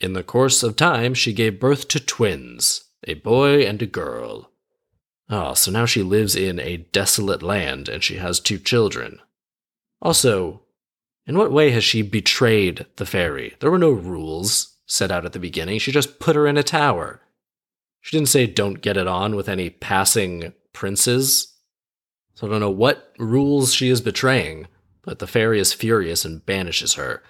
In 0.00 0.12
the 0.14 0.22
course 0.22 0.62
of 0.62 0.76
time, 0.76 1.14
she 1.14 1.32
gave 1.32 1.60
birth 1.60 1.88
to 1.88 2.00
twins, 2.00 2.84
a 3.04 3.14
boy 3.14 3.62
and 3.62 3.80
a 3.82 3.86
girl. 3.86 4.49
Oh, 5.30 5.54
so 5.54 5.70
now 5.70 5.86
she 5.86 6.02
lives 6.02 6.34
in 6.34 6.58
a 6.58 6.78
desolate 6.78 7.42
land 7.42 7.88
and 7.88 8.02
she 8.02 8.16
has 8.16 8.40
two 8.40 8.58
children. 8.58 9.20
Also, 10.02 10.62
in 11.24 11.38
what 11.38 11.52
way 11.52 11.70
has 11.70 11.84
she 11.84 12.02
betrayed 12.02 12.84
the 12.96 13.06
fairy? 13.06 13.54
There 13.60 13.70
were 13.70 13.78
no 13.78 13.90
rules 13.90 14.76
set 14.86 15.12
out 15.12 15.24
at 15.24 15.32
the 15.32 15.38
beginning. 15.38 15.78
She 15.78 15.92
just 15.92 16.18
put 16.18 16.34
her 16.34 16.48
in 16.48 16.56
a 16.56 16.64
tower. 16.64 17.20
She 18.00 18.16
didn't 18.16 18.30
say 18.30 18.46
don't 18.46 18.80
get 18.80 18.96
it 18.96 19.06
on 19.06 19.36
with 19.36 19.48
any 19.48 19.70
passing 19.70 20.52
princes. 20.72 21.54
So 22.34 22.46
I 22.46 22.50
don't 22.50 22.60
know 22.60 22.70
what 22.70 23.12
rules 23.18 23.72
she 23.72 23.88
is 23.88 24.00
betraying, 24.00 24.66
but 25.02 25.20
the 25.20 25.28
fairy 25.28 25.60
is 25.60 25.72
furious 25.72 26.24
and 26.24 26.44
banishes 26.44 26.94
her. 26.94 27.22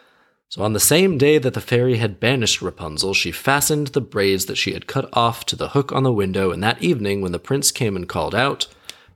So 0.50 0.64
on 0.64 0.72
the 0.72 0.80
same 0.80 1.16
day 1.16 1.38
that 1.38 1.54
the 1.54 1.60
fairy 1.60 1.98
had 1.98 2.18
banished 2.18 2.60
Rapunzel, 2.60 3.14
she 3.14 3.30
fastened 3.30 3.88
the 3.88 4.00
braids 4.00 4.46
that 4.46 4.56
she 4.56 4.72
had 4.72 4.88
cut 4.88 5.08
off 5.12 5.46
to 5.46 5.54
the 5.54 5.68
hook 5.68 5.92
on 5.92 6.02
the 6.02 6.12
window, 6.12 6.50
and 6.50 6.60
that 6.60 6.82
evening, 6.82 7.20
when 7.20 7.30
the 7.30 7.38
prince 7.38 7.70
came 7.70 7.94
and 7.94 8.08
called 8.08 8.34
out, 8.34 8.66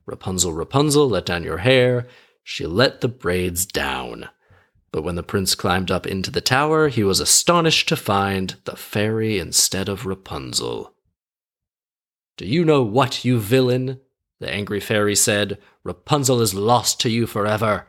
Rapunzel, 0.06 0.52
Rapunzel, 0.52 1.08
let 1.08 1.26
down 1.26 1.42
your 1.42 1.58
hair, 1.58 2.06
she 2.44 2.66
let 2.66 3.00
the 3.00 3.08
braids 3.08 3.66
down. 3.66 4.28
But 4.92 5.02
when 5.02 5.16
the 5.16 5.24
prince 5.24 5.56
climbed 5.56 5.90
up 5.90 6.06
into 6.06 6.30
the 6.30 6.40
tower, 6.40 6.86
he 6.86 7.02
was 7.02 7.18
astonished 7.18 7.88
to 7.88 7.96
find 7.96 8.54
the 8.64 8.76
fairy 8.76 9.40
instead 9.40 9.88
of 9.88 10.06
Rapunzel. 10.06 10.94
Do 12.36 12.46
you 12.46 12.64
know 12.64 12.82
what, 12.84 13.24
you 13.24 13.40
villain? 13.40 13.98
The 14.38 14.48
angry 14.48 14.78
fairy 14.78 15.16
said. 15.16 15.58
Rapunzel 15.82 16.40
is 16.40 16.54
lost 16.54 17.00
to 17.00 17.10
you 17.10 17.26
forever. 17.26 17.88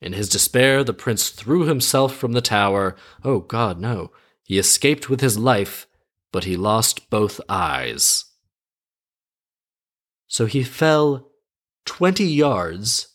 In 0.00 0.12
his 0.14 0.28
despair, 0.28 0.82
the 0.82 0.94
prince 0.94 1.28
threw 1.28 1.64
himself 1.64 2.14
from 2.16 2.32
the 2.32 2.40
tower. 2.40 2.96
Oh, 3.22 3.40
God, 3.40 3.80
no. 3.80 4.12
He 4.42 4.58
escaped 4.58 5.10
with 5.10 5.20
his 5.20 5.38
life, 5.38 5.86
but 6.32 6.44
he 6.44 6.56
lost 6.56 7.10
both 7.10 7.40
eyes. 7.48 8.24
So 10.26 10.46
he 10.46 10.62
fell 10.62 11.30
20 11.86 12.24
yards, 12.24 13.08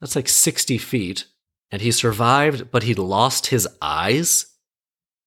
that's 0.00 0.14
like 0.14 0.28
60 0.28 0.78
feet, 0.78 1.26
and 1.70 1.82
he 1.82 1.90
survived, 1.90 2.70
but 2.70 2.82
he 2.84 2.94
lost 2.94 3.46
his 3.46 3.66
eyes? 3.80 4.46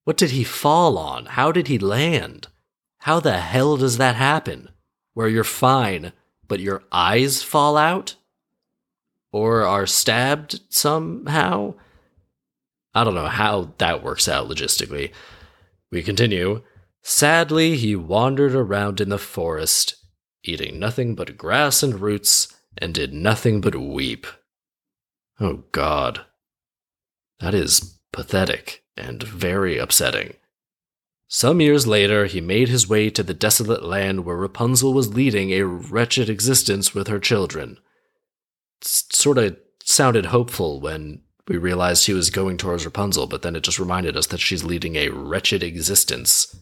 What 0.03 0.15
did 0.15 0.32
he 0.32 0.44
fall 0.44 0.98
on? 0.98 1.25
How 1.25 1.51
did 1.51 1.67
he 1.67 1.77
land? 1.77 2.48
How 3.00 3.20
the 3.20 3.39
hell 3.39 3.77
does 3.77 3.98
that 3.98 4.15
happen? 4.15 4.70
Where 5.13 5.27
you're 5.27 5.44
fine, 5.44 6.13
but 6.48 6.60
your 6.60 6.84
eyes 6.91 7.44
fall 7.44 7.75
out? 7.75 8.15
Or 9.38 9.62
are 9.62 9.86
stabbed 9.86 10.60
somehow. 10.70 11.75
I 12.96 13.03
don't 13.03 13.13
know 13.13 13.27
how 13.27 13.74
that 13.77 14.03
works 14.03 14.27
out 14.27 14.50
logistically. 14.50 15.12
We 15.91 16.01
continue. 16.01 16.63
Sadly, 17.03 17.75
he 17.77 17.96
wandered 17.96 18.56
around 18.56 19.00
in 19.00 19.10
the 19.10 19.20
forest, 19.20 19.96
eating 20.44 20.79
nothing 20.79 21.13
but 21.13 21.38
grass 21.38 21.84
and 21.84 22.01
roots, 22.01 22.51
and 22.79 22.96
did 22.96 23.13
nothing 23.13 23.62
but 23.62 23.75
weep. 23.75 24.25
Oh, 25.39 25.65
God. 25.72 26.25
That 27.39 27.53
is 27.53 28.00
pathetic 28.12 28.84
and 28.98 29.22
very 29.22 29.77
upsetting. 29.77 30.34
Some 31.27 31.62
years 31.62 31.86
later, 31.86 32.25
he 32.25 32.41
made 32.41 32.70
his 32.70 32.89
way 32.89 33.12
to 33.12 33.22
the 33.22 33.36
desolate 33.36 33.84
land 33.84 34.25
where 34.25 34.36
Rapunzel 34.36 34.94
was 34.94 35.13
leading 35.13 35.51
a 35.51 35.62
wretched 35.62 36.27
existence 36.27 36.96
with 36.96 37.08
her 37.08 37.20
children 37.20 37.77
sort 38.81 39.38
of 39.38 39.57
sounded 39.84 40.27
hopeful 40.27 40.81
when 40.81 41.22
we 41.48 41.57
realized 41.57 42.05
he 42.05 42.13
was 42.13 42.29
going 42.29 42.57
towards 42.57 42.86
Rapunzel, 42.86 43.27
but 43.27 43.41
then 43.41 43.55
it 43.55 43.63
just 43.63 43.79
reminded 43.79 44.17
us 44.17 44.27
that 44.27 44.39
she's 44.39 44.63
leading 44.63 44.96
a 44.96 45.10
wretched 45.10 45.63
existence 45.63 46.55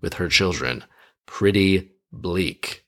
with 0.00 0.14
her 0.14 0.28
children. 0.28 0.84
Pretty 1.26 1.92
bleak. 2.10 2.84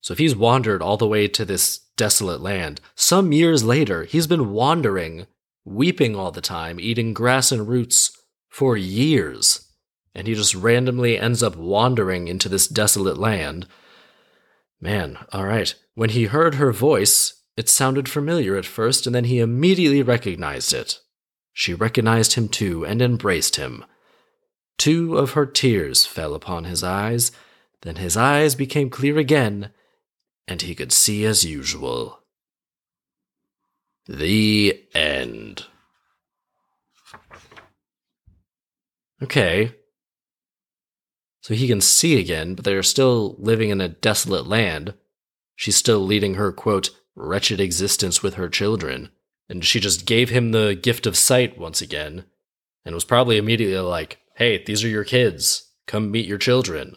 So 0.00 0.12
if 0.12 0.18
he's 0.18 0.36
wandered 0.36 0.82
all 0.82 0.96
the 0.96 1.06
way 1.06 1.28
to 1.28 1.44
this 1.44 1.78
desolate 1.96 2.40
land, 2.40 2.80
some 2.94 3.32
years 3.32 3.64
later, 3.64 4.04
he's 4.04 4.26
been 4.26 4.50
wandering, 4.50 5.26
weeping 5.64 6.16
all 6.16 6.30
the 6.30 6.40
time, 6.40 6.80
eating 6.80 7.12
grass 7.14 7.52
and 7.52 7.68
roots 7.68 8.16
for 8.48 8.76
years. 8.76 9.68
And 10.14 10.26
he 10.26 10.34
just 10.34 10.54
randomly 10.54 11.18
ends 11.18 11.42
up 11.42 11.56
wandering 11.56 12.28
into 12.28 12.48
this 12.48 12.68
desolate 12.68 13.18
land. 13.18 13.66
Man, 14.80 15.18
all 15.32 15.46
right. 15.46 15.74
When 15.94 16.10
he 16.10 16.24
heard 16.24 16.56
her 16.56 16.72
voice, 16.72 17.41
it 17.56 17.68
sounded 17.68 18.08
familiar 18.08 18.56
at 18.56 18.66
first, 18.66 19.06
and 19.06 19.14
then 19.14 19.24
he 19.24 19.38
immediately 19.38 20.02
recognized 20.02 20.72
it. 20.72 21.00
She 21.52 21.74
recognized 21.74 22.34
him 22.34 22.48
too 22.48 22.84
and 22.84 23.02
embraced 23.02 23.56
him. 23.56 23.84
Two 24.78 25.18
of 25.18 25.32
her 25.32 25.46
tears 25.46 26.06
fell 26.06 26.34
upon 26.34 26.64
his 26.64 26.82
eyes, 26.82 27.30
then 27.82 27.96
his 27.96 28.16
eyes 28.16 28.54
became 28.54 28.88
clear 28.88 29.18
again, 29.18 29.70
and 30.48 30.62
he 30.62 30.74
could 30.74 30.92
see 30.92 31.24
as 31.24 31.44
usual. 31.44 32.20
The 34.06 34.82
end. 34.94 35.66
Okay. 39.22 39.74
So 41.40 41.54
he 41.54 41.68
can 41.68 41.80
see 41.80 42.18
again, 42.18 42.54
but 42.54 42.64
they're 42.64 42.82
still 42.82 43.36
living 43.38 43.70
in 43.70 43.80
a 43.80 43.88
desolate 43.88 44.46
land. 44.46 44.94
She's 45.54 45.76
still 45.76 46.00
leading 46.00 46.34
her, 46.34 46.50
quote, 46.50 46.90
wretched 47.14 47.60
existence 47.60 48.22
with 48.22 48.34
her 48.34 48.48
children, 48.48 49.10
and 49.48 49.64
she 49.64 49.80
just 49.80 50.06
gave 50.06 50.30
him 50.30 50.52
the 50.52 50.74
gift 50.74 51.06
of 51.06 51.16
sight 51.16 51.58
once 51.58 51.80
again, 51.80 52.24
and 52.84 52.94
was 52.94 53.04
probably 53.04 53.36
immediately 53.36 53.78
like, 53.78 54.18
hey, 54.36 54.62
these 54.64 54.82
are 54.82 54.88
your 54.88 55.04
kids. 55.04 55.70
Come 55.86 56.10
meet 56.10 56.26
your 56.26 56.38
children. 56.38 56.96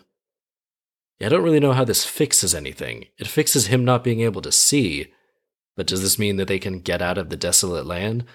Yeah, 1.20 1.28
I 1.28 1.30
don't 1.30 1.44
really 1.44 1.60
know 1.60 1.74
how 1.74 1.86
this 1.86 2.06
fixes 2.06 2.54
anything. 2.54 3.06
It 3.18 3.28
fixes 3.28 3.68
him 3.68 3.86
not 3.86 4.04
being 4.04 4.22
able 4.22 4.42
to 4.42 4.52
see, 4.52 5.14
but 5.76 5.88
does 5.88 6.02
this 6.02 6.20
mean 6.20 6.38
that 6.38 6.48
they 6.48 6.60
can 6.60 6.80
get 6.80 7.02
out 7.02 7.18
of 7.18 7.30
the 7.30 7.38
desolate 7.38 7.86
land? 7.86 8.26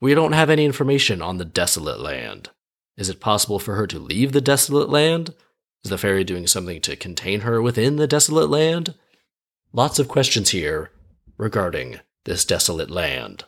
We 0.00 0.14
don't 0.14 0.32
have 0.32 0.50
any 0.50 0.64
information 0.64 1.20
on 1.20 1.38
the 1.38 1.44
desolate 1.44 2.00
land. 2.00 2.50
Is 2.96 3.08
it 3.08 3.20
possible 3.20 3.58
for 3.58 3.74
her 3.76 3.86
to 3.86 3.98
leave 3.98 4.32
the 4.32 4.40
desolate 4.40 4.88
land? 4.88 5.34
Is 5.84 5.90
the 5.90 5.98
fairy 5.98 6.24
doing 6.24 6.46
something 6.46 6.80
to 6.82 6.96
contain 6.96 7.40
her 7.40 7.62
within 7.62 7.96
the 7.96 8.06
desolate 8.06 8.50
land? 8.50 8.94
Lots 9.72 9.98
of 9.98 10.08
questions 10.08 10.50
here, 10.50 10.90
regarding 11.40 11.98
this 12.24 12.44
desolate 12.44 12.90
land. 12.90 13.44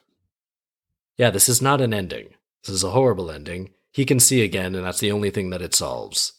Yeah, 1.18 1.30
this 1.30 1.48
is 1.48 1.60
not 1.60 1.80
an 1.80 1.92
ending. 1.92 2.30
This 2.64 2.74
is 2.74 2.82
a 2.82 2.90
horrible 2.90 3.30
ending. 3.30 3.70
He 3.92 4.06
can 4.06 4.18
see 4.18 4.42
again, 4.42 4.74
and 4.74 4.84
that's 4.84 5.00
the 5.00 5.12
only 5.12 5.30
thing 5.30 5.50
that 5.50 5.62
it 5.62 5.74
solves. 5.74 6.32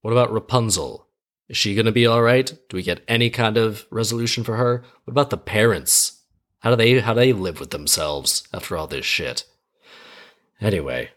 What 0.00 0.12
about 0.12 0.32
Rapunzel? 0.32 1.06
Is 1.48 1.58
she 1.58 1.74
going 1.74 1.86
to 1.86 1.92
be 1.92 2.06
all 2.06 2.22
right? 2.22 2.46
Do 2.68 2.76
we 2.76 2.82
get 2.82 3.04
any 3.06 3.28
kind 3.28 3.58
of 3.58 3.86
resolution 3.90 4.42
for 4.42 4.56
her? 4.56 4.82
What 5.04 5.12
about 5.12 5.28
the 5.28 5.36
parents? 5.36 6.22
How 6.60 6.70
do 6.70 6.76
they 6.76 7.00
how 7.00 7.12
do 7.12 7.20
they 7.20 7.34
live 7.34 7.60
with 7.60 7.70
themselves 7.70 8.48
after 8.54 8.74
all 8.74 8.86
this 8.86 9.04
shit? 9.04 9.44
Anyway, 10.62 11.10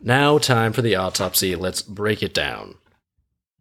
now 0.00 0.38
time 0.38 0.72
for 0.72 0.82
the 0.82 0.96
autopsy. 0.96 1.54
Let's 1.54 1.82
break 1.82 2.20
it 2.20 2.34
down. 2.34 2.74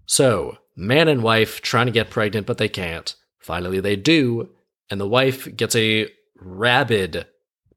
So, 0.08 0.58
man 0.76 1.08
and 1.08 1.22
wife 1.22 1.62
trying 1.62 1.86
to 1.86 1.92
get 1.92 2.10
pregnant, 2.10 2.48
but 2.48 2.58
they 2.58 2.70
can't. 2.70 3.14
Finally, 3.38 3.82
they 3.82 3.96
do, 3.96 4.50
and 4.90 5.00
the 5.00 5.08
wife 5.08 5.54
gets 5.56 5.76
a 5.76 6.10
rabid 6.36 7.28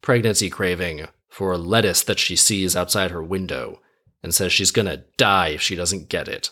pregnancy 0.03 0.51
craving 0.51 1.07
for 1.29 1.57
lettuce 1.57 2.03
that 2.03 2.19
she 2.19 2.37
sees 2.37 2.77
outside 2.77 3.11
her 3.11 3.23
window 3.23 3.81
and 4.23 4.35
says 4.35 4.53
she's 4.53 4.71
gonna 4.71 5.05
die 5.17 5.49
if 5.49 5.61
she 5.61 5.77
doesn't 5.77 6.09
get 6.09 6.29
it. 6.29 6.51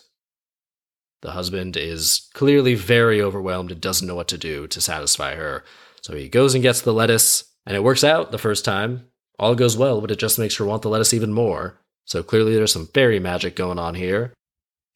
The 1.21 1.31
husband 1.31 1.75
is 1.75 2.29
clearly 2.33 2.75
very 2.75 3.21
overwhelmed 3.21 3.71
and 3.71 3.81
doesn't 3.81 4.07
know 4.07 4.15
what 4.15 4.27
to 4.27 4.37
do 4.37 4.67
to 4.67 4.79
satisfy 4.79 5.35
her. 5.35 5.63
So 6.01 6.15
he 6.15 6.29
goes 6.29 6.53
and 6.53 6.61
gets 6.61 6.81
the 6.81 6.93
lettuce, 6.93 7.45
and 7.65 7.75
it 7.75 7.83
works 7.83 8.03
out 8.03 8.31
the 8.31 8.37
first 8.37 8.63
time. 8.63 9.07
All 9.39 9.55
goes 9.55 9.75
well, 9.75 10.01
but 10.01 10.11
it 10.11 10.19
just 10.19 10.37
makes 10.37 10.55
her 10.57 10.65
want 10.65 10.83
the 10.83 10.89
lettuce 10.89 11.13
even 11.13 11.33
more. 11.33 11.81
So 12.05 12.21
clearly 12.21 12.53
there's 12.53 12.71
some 12.71 12.87
fairy 12.87 13.19
magic 13.19 13.55
going 13.55 13.79
on 13.79 13.95
here. 13.95 14.33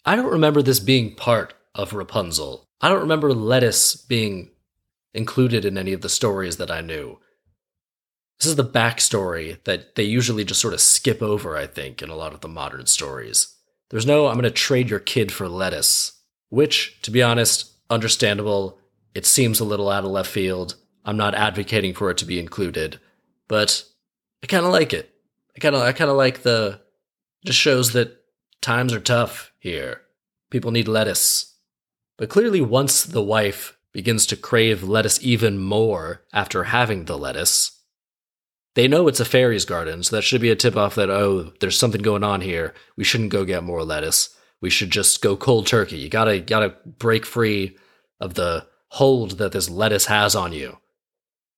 I 0.05 0.15
don't 0.15 0.31
remember 0.31 0.61
this 0.61 0.79
being 0.79 1.15
part 1.15 1.55
of 1.73 1.93
Rapunzel. 1.93 2.63
I 2.79 2.89
don't 2.89 3.01
remember 3.01 3.33
lettuce 3.33 3.95
being 3.95 4.51
included 5.19 5.65
in 5.65 5.77
any 5.77 5.93
of 5.93 6.01
the 6.01 6.09
stories 6.09 6.57
that 6.57 6.71
I 6.71 6.81
knew. 6.81 7.19
This 8.39 8.47
is 8.47 8.55
the 8.55 8.63
backstory 8.63 9.61
that 9.65 9.95
they 9.95 10.03
usually 10.03 10.45
just 10.45 10.61
sort 10.61 10.73
of 10.73 10.81
skip 10.81 11.21
over, 11.21 11.55
I 11.57 11.67
think, 11.67 12.01
in 12.01 12.09
a 12.09 12.15
lot 12.15 12.33
of 12.33 12.39
the 12.39 12.47
modern 12.47 12.87
stories. 12.87 13.55
There's 13.89 14.05
no, 14.05 14.27
I'm 14.27 14.35
going 14.35 14.43
to 14.43 14.51
trade 14.51 14.89
your 14.89 14.99
kid 14.99 15.31
for 15.31 15.47
lettuce, 15.47 16.21
which, 16.49 17.01
to 17.01 17.11
be 17.11 17.21
honest, 17.21 17.71
understandable. 17.89 18.79
It 19.13 19.25
seems 19.25 19.59
a 19.59 19.65
little 19.65 19.89
out 19.89 20.05
of 20.05 20.11
left 20.11 20.31
field. 20.31 20.75
I'm 21.03 21.17
not 21.17 21.35
advocating 21.35 21.93
for 21.93 22.09
it 22.09 22.17
to 22.19 22.25
be 22.25 22.39
included, 22.39 22.99
but 23.47 23.83
I 24.41 24.47
kind 24.47 24.65
of 24.65 24.71
like 24.71 24.93
it. 24.93 25.13
I 25.55 25.59
kind 25.59 25.75
of, 25.75 25.81
I 25.81 25.91
kind 25.91 26.09
of 26.09 26.15
like 26.15 26.43
the, 26.43 26.79
just 27.45 27.59
shows 27.59 27.91
that 27.91 28.21
times 28.61 28.93
are 28.93 28.99
tough 28.99 29.51
here. 29.59 30.01
People 30.49 30.71
need 30.71 30.87
lettuce. 30.87 31.55
But 32.17 32.29
clearly, 32.29 32.61
once 32.61 33.03
the 33.03 33.21
wife 33.23 33.77
begins 33.93 34.25
to 34.27 34.35
crave 34.35 34.83
lettuce 34.83 35.19
even 35.23 35.57
more 35.57 36.23
after 36.33 36.65
having 36.65 37.05
the 37.05 37.17
lettuce, 37.17 37.79
they 38.75 38.87
know 38.87 39.07
it's 39.07 39.19
a 39.19 39.25
fairy's 39.25 39.65
garden, 39.65 40.03
so 40.03 40.15
that 40.15 40.21
should 40.21 40.41
be 40.41 40.51
a 40.51 40.55
tip 40.55 40.77
off 40.77 40.95
that, 40.95 41.09
oh, 41.09 41.51
there's 41.59 41.77
something 41.77 42.01
going 42.01 42.23
on 42.23 42.41
here. 42.41 42.73
We 42.95 43.03
shouldn't 43.03 43.31
go 43.31 43.43
get 43.43 43.63
more 43.63 43.83
lettuce. 43.83 44.35
We 44.61 44.69
should 44.69 44.91
just 44.91 45.21
go 45.21 45.35
cold 45.35 45.67
turkey. 45.67 45.97
You 45.97 46.09
gotta, 46.09 46.39
gotta 46.39 46.75
break 46.85 47.25
free 47.25 47.77
of 48.19 48.35
the 48.35 48.67
hold 48.89 49.31
that 49.39 49.51
this 49.51 49.69
lettuce 49.69 50.05
has 50.05 50.35
on 50.35 50.53
you. 50.53 50.77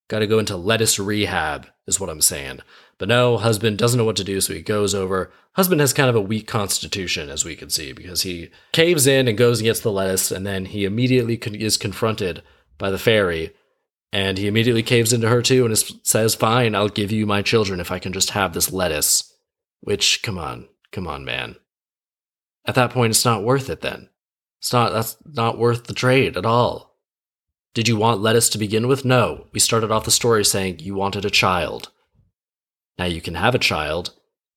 Gotta 0.08 0.28
go 0.28 0.40
into 0.40 0.56
lettuce 0.56 1.00
rehab, 1.00 1.68
is 1.86 2.00
what 2.00 2.10
I'm 2.10 2.22
saying. 2.22 2.60
But 3.02 3.10
no, 3.10 3.38
husband 3.38 3.80
doesn't 3.80 3.98
know 3.98 4.06
what 4.06 4.18
to 4.18 4.24
do, 4.24 4.40
so 4.42 4.54
he 4.54 4.62
goes 4.62 4.94
over. 4.94 5.32
Husband 5.54 5.82
has 5.82 5.92
kind 5.92 6.08
of 6.08 6.16
a 6.16 6.22
weak 6.22 6.46
constitution, 6.46 7.32
as 7.32 7.44
we 7.44 7.56
can 7.56 7.72
see, 7.72 7.94
because 7.94 8.22
he 8.22 8.52
caves 8.74 9.08
in 9.08 9.28
and 9.28 9.36
goes 9.36 9.58
and 9.58 9.66
gets 9.66 9.80
the 9.80 9.92
lettuce, 9.92 10.30
and 10.30 10.46
then 10.46 10.66
he 10.66 10.86
immediately 10.86 11.34
is 11.60 11.78
confronted 11.78 12.44
by 12.78 12.92
the 12.92 13.00
fairy, 13.00 13.56
and 14.14 14.38
he 14.38 14.46
immediately 14.46 14.84
caves 14.84 15.14
into 15.14 15.30
her 15.30 15.42
too 15.42 15.66
and 15.66 15.76
says, 16.04 16.36
Fine, 16.36 16.76
I'll 16.76 16.90
give 16.90 17.12
you 17.12 17.26
my 17.26 17.42
children 17.42 17.80
if 17.80 17.92
I 17.92 17.98
can 17.98 18.14
just 18.14 18.30
have 18.30 18.54
this 18.54 18.72
lettuce. 18.72 19.34
Which, 19.80 20.22
come 20.22 20.38
on, 20.38 20.70
come 20.92 21.08
on, 21.08 21.26
man. 21.26 21.56
At 22.68 22.76
that 22.76 22.92
point, 22.92 23.10
it's 23.10 23.26
not 23.26 23.44
worth 23.44 23.68
it 23.72 23.82
then. 23.82 24.10
It's 24.60 24.72
not, 24.72 24.94
that's 24.94 25.18
not 25.26 25.58
worth 25.58 25.86
the 25.86 25.96
trade 25.96 26.38
at 26.38 26.46
all. 26.46 27.00
Did 27.74 27.88
you 27.88 27.98
want 27.98 28.22
lettuce 28.22 28.50
to 28.50 28.60
begin 28.60 28.88
with? 28.88 29.04
No. 29.04 29.48
We 29.54 29.60
started 29.60 29.90
off 29.90 30.06
the 30.06 30.12
story 30.12 30.46
saying 30.46 30.82
you 30.82 30.94
wanted 30.94 31.26
a 31.26 31.32
child. 31.32 31.90
Now 32.98 33.06
you 33.06 33.22
can 33.22 33.36
have 33.36 33.56
a 33.56 33.60
child, 33.60 34.14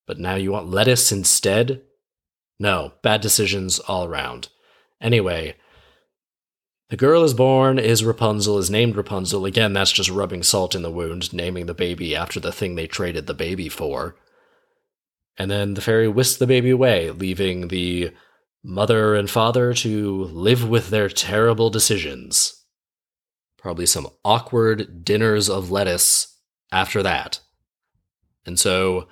but 0.06 0.18
now 0.18 0.34
you 0.34 0.52
want 0.52 0.70
lettuce 0.70 1.12
instead? 1.12 1.82
No, 2.58 2.92
bad 3.02 3.20
decisions 3.20 3.78
all 3.80 4.04
around. 4.04 4.48
Anyway, 5.00 5.56
the 6.90 6.96
girl 6.96 7.24
is 7.24 7.34
born, 7.34 7.78
is 7.78 8.04
Rapunzel, 8.04 8.58
is 8.58 8.70
named 8.70 8.96
Rapunzel. 8.96 9.44
Again, 9.44 9.72
that's 9.72 9.92
just 9.92 10.10
rubbing 10.10 10.42
salt 10.42 10.74
in 10.74 10.82
the 10.82 10.90
wound, 10.90 11.32
naming 11.32 11.66
the 11.66 11.74
baby 11.74 12.14
after 12.14 12.38
the 12.38 12.52
thing 12.52 12.74
they 12.74 12.86
traded 12.86 13.26
the 13.26 13.34
baby 13.34 13.68
for. 13.68 14.16
And 15.36 15.50
then 15.50 15.74
the 15.74 15.80
fairy 15.80 16.08
whisks 16.08 16.36
the 16.36 16.46
baby 16.46 16.70
away, 16.70 17.10
leaving 17.10 17.68
the 17.68 18.12
mother 18.62 19.14
and 19.14 19.28
father 19.28 19.74
to 19.74 20.24
live 20.24 20.68
with 20.68 20.90
their 20.90 21.08
terrible 21.08 21.70
decisions. 21.70 22.64
Probably 23.58 23.86
some 23.86 24.08
awkward 24.24 25.04
dinners 25.04 25.48
of 25.48 25.70
lettuce 25.70 26.38
after 26.70 27.02
that. 27.02 27.40
And 28.46 28.58
so 28.58 29.08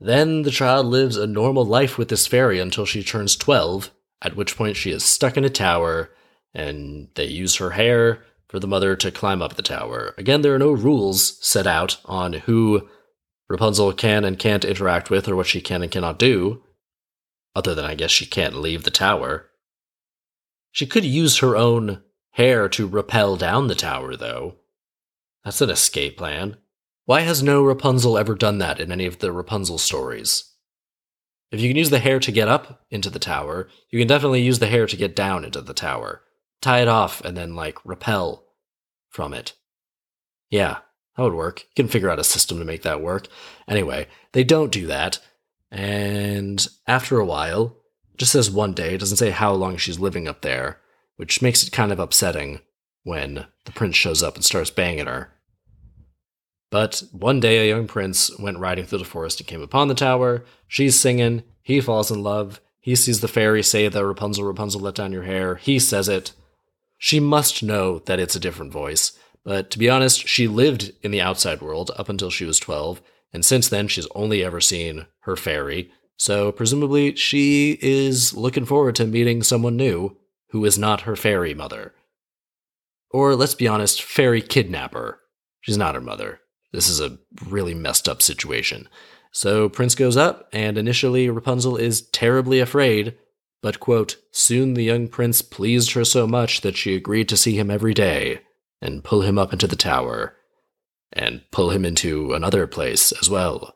then 0.00 0.42
the 0.42 0.50
child 0.50 0.86
lives 0.86 1.16
a 1.16 1.26
normal 1.26 1.64
life 1.64 1.96
with 1.96 2.08
this 2.08 2.26
fairy 2.26 2.58
until 2.58 2.84
she 2.84 3.02
turns 3.02 3.36
12, 3.36 3.90
at 4.22 4.36
which 4.36 4.56
point 4.56 4.76
she 4.76 4.90
is 4.90 5.04
stuck 5.04 5.36
in 5.36 5.44
a 5.44 5.50
tower 5.50 6.10
and 6.52 7.08
they 7.14 7.24
use 7.24 7.56
her 7.56 7.70
hair 7.70 8.24
for 8.48 8.60
the 8.60 8.66
mother 8.66 8.94
to 8.96 9.10
climb 9.10 9.42
up 9.42 9.54
the 9.54 9.62
tower. 9.62 10.14
Again, 10.16 10.42
there 10.42 10.54
are 10.54 10.58
no 10.58 10.72
rules 10.72 11.44
set 11.44 11.66
out 11.66 11.98
on 12.04 12.34
who 12.34 12.88
Rapunzel 13.48 13.92
can 13.92 14.24
and 14.24 14.38
can't 14.38 14.64
interact 14.64 15.10
with 15.10 15.28
or 15.28 15.36
what 15.36 15.46
she 15.46 15.60
can 15.60 15.82
and 15.82 15.90
cannot 15.90 16.18
do, 16.18 16.62
other 17.54 17.74
than 17.74 17.84
I 17.84 17.94
guess 17.94 18.10
she 18.10 18.26
can't 18.26 18.54
leave 18.54 18.84
the 18.84 18.90
tower. 18.90 19.50
She 20.70 20.86
could 20.86 21.04
use 21.04 21.38
her 21.38 21.56
own 21.56 22.02
hair 22.30 22.68
to 22.70 22.86
rappel 22.86 23.36
down 23.36 23.68
the 23.68 23.74
tower, 23.74 24.16
though. 24.16 24.56
That's 25.44 25.60
an 25.60 25.70
escape 25.70 26.16
plan. 26.16 26.56
Why 27.06 27.20
has 27.20 27.42
no 27.42 27.62
Rapunzel 27.62 28.16
ever 28.16 28.34
done 28.34 28.58
that 28.58 28.80
in 28.80 28.90
any 28.90 29.06
of 29.06 29.18
the 29.18 29.32
Rapunzel 29.32 29.78
stories? 29.78 30.52
If 31.50 31.60
you 31.60 31.68
can 31.68 31.76
use 31.76 31.90
the 31.90 31.98
hair 31.98 32.18
to 32.20 32.32
get 32.32 32.48
up 32.48 32.84
into 32.90 33.10
the 33.10 33.18
tower, 33.18 33.68
you 33.90 33.98
can 33.98 34.08
definitely 34.08 34.42
use 34.42 34.58
the 34.58 34.66
hair 34.66 34.86
to 34.86 34.96
get 34.96 35.14
down 35.14 35.44
into 35.44 35.60
the 35.60 35.74
tower 35.74 36.22
tie 36.64 36.80
it 36.80 36.88
off 36.88 37.20
and 37.20 37.36
then 37.36 37.54
like 37.54 37.76
repel 37.84 38.46
from 39.10 39.34
it. 39.34 39.52
Yeah, 40.48 40.78
that 41.16 41.22
would 41.22 41.34
work. 41.34 41.60
You 41.60 41.84
can 41.84 41.88
figure 41.88 42.08
out 42.08 42.18
a 42.18 42.24
system 42.24 42.58
to 42.58 42.64
make 42.64 42.82
that 42.82 43.02
work. 43.02 43.28
Anyway, 43.68 44.06
they 44.32 44.44
don't 44.44 44.72
do 44.72 44.86
that. 44.86 45.18
And 45.70 46.66
after 46.86 47.18
a 47.18 47.26
while, 47.26 47.76
just 48.16 48.32
says 48.32 48.50
one 48.50 48.72
day, 48.72 48.94
it 48.94 48.98
doesn't 48.98 49.18
say 49.18 49.30
how 49.30 49.52
long 49.52 49.76
she's 49.76 49.98
living 49.98 50.26
up 50.26 50.40
there, 50.40 50.80
which 51.16 51.42
makes 51.42 51.62
it 51.62 51.72
kind 51.72 51.92
of 51.92 51.98
upsetting 51.98 52.60
when 53.02 53.46
the 53.66 53.72
prince 53.72 53.96
shows 53.96 54.22
up 54.22 54.34
and 54.34 54.44
starts 54.44 54.70
banging 54.70 55.06
her. 55.06 55.33
But 56.74 57.04
one 57.12 57.38
day, 57.38 57.58
a 57.58 57.72
young 57.72 57.86
prince 57.86 58.36
went 58.36 58.58
riding 58.58 58.84
through 58.84 58.98
the 58.98 59.04
forest 59.04 59.38
and 59.38 59.46
came 59.46 59.62
upon 59.62 59.86
the 59.86 59.94
tower. 59.94 60.44
She's 60.66 60.98
singing. 60.98 61.44
He 61.62 61.80
falls 61.80 62.10
in 62.10 62.20
love. 62.20 62.60
He 62.80 62.96
sees 62.96 63.20
the 63.20 63.28
fairy 63.28 63.62
say 63.62 63.86
that 63.86 64.04
Rapunzel, 64.04 64.42
Rapunzel, 64.42 64.80
let 64.80 64.96
down 64.96 65.12
your 65.12 65.22
hair. 65.22 65.54
He 65.54 65.78
says 65.78 66.08
it. 66.08 66.32
She 66.98 67.20
must 67.20 67.62
know 67.62 68.00
that 68.00 68.18
it's 68.18 68.34
a 68.34 68.40
different 68.40 68.72
voice, 68.72 69.12
but 69.44 69.70
to 69.70 69.78
be 69.78 69.88
honest, 69.88 70.26
she 70.26 70.48
lived 70.48 70.90
in 71.00 71.12
the 71.12 71.20
outside 71.20 71.62
world 71.62 71.92
up 71.96 72.08
until 72.08 72.28
she 72.28 72.44
was 72.44 72.58
12, 72.58 73.00
and 73.32 73.44
since 73.44 73.68
then 73.68 73.86
she's 73.86 74.08
only 74.16 74.42
ever 74.42 74.60
seen 74.60 75.06
her 75.20 75.36
fairy, 75.36 75.92
so 76.16 76.50
presumably 76.50 77.14
she 77.14 77.78
is 77.82 78.34
looking 78.34 78.64
forward 78.64 78.96
to 78.96 79.06
meeting 79.06 79.44
someone 79.44 79.76
new 79.76 80.16
who 80.48 80.64
is 80.64 80.76
not 80.76 81.02
her 81.02 81.14
fairy 81.14 81.54
mother. 81.54 81.94
Or 83.12 83.36
let's 83.36 83.54
be 83.54 83.68
honest, 83.68 84.02
fairy 84.02 84.42
kidnapper. 84.42 85.20
She's 85.60 85.78
not 85.78 85.94
her 85.94 86.00
mother. 86.00 86.40
This 86.74 86.88
is 86.88 87.00
a 87.00 87.18
really 87.46 87.74
messed 87.74 88.08
up 88.08 88.20
situation. 88.20 88.88
So 89.32 89.68
Prince 89.68 89.94
goes 89.94 90.16
up, 90.16 90.48
and 90.52 90.76
initially 90.76 91.30
Rapunzel 91.30 91.76
is 91.76 92.02
terribly 92.10 92.60
afraid 92.60 93.16
but, 93.64 93.80
quote, 93.80 94.18
soon 94.30 94.74
the 94.74 94.84
young 94.84 95.08
prince 95.08 95.40
pleased 95.40 95.92
her 95.92 96.04
so 96.04 96.26
much 96.26 96.60
that 96.60 96.76
she 96.76 96.94
agreed 96.94 97.30
to 97.30 97.36
see 97.38 97.58
him 97.58 97.70
every 97.70 97.94
day, 97.94 98.40
and 98.82 99.02
pull 99.02 99.22
him 99.22 99.38
up 99.38 99.54
into 99.54 99.66
the 99.66 99.74
tower, 99.74 100.36
and 101.14 101.40
pull 101.50 101.70
him 101.70 101.82
into 101.82 102.34
another 102.34 102.66
place 102.66 103.10
as 103.12 103.30
well. 103.30 103.74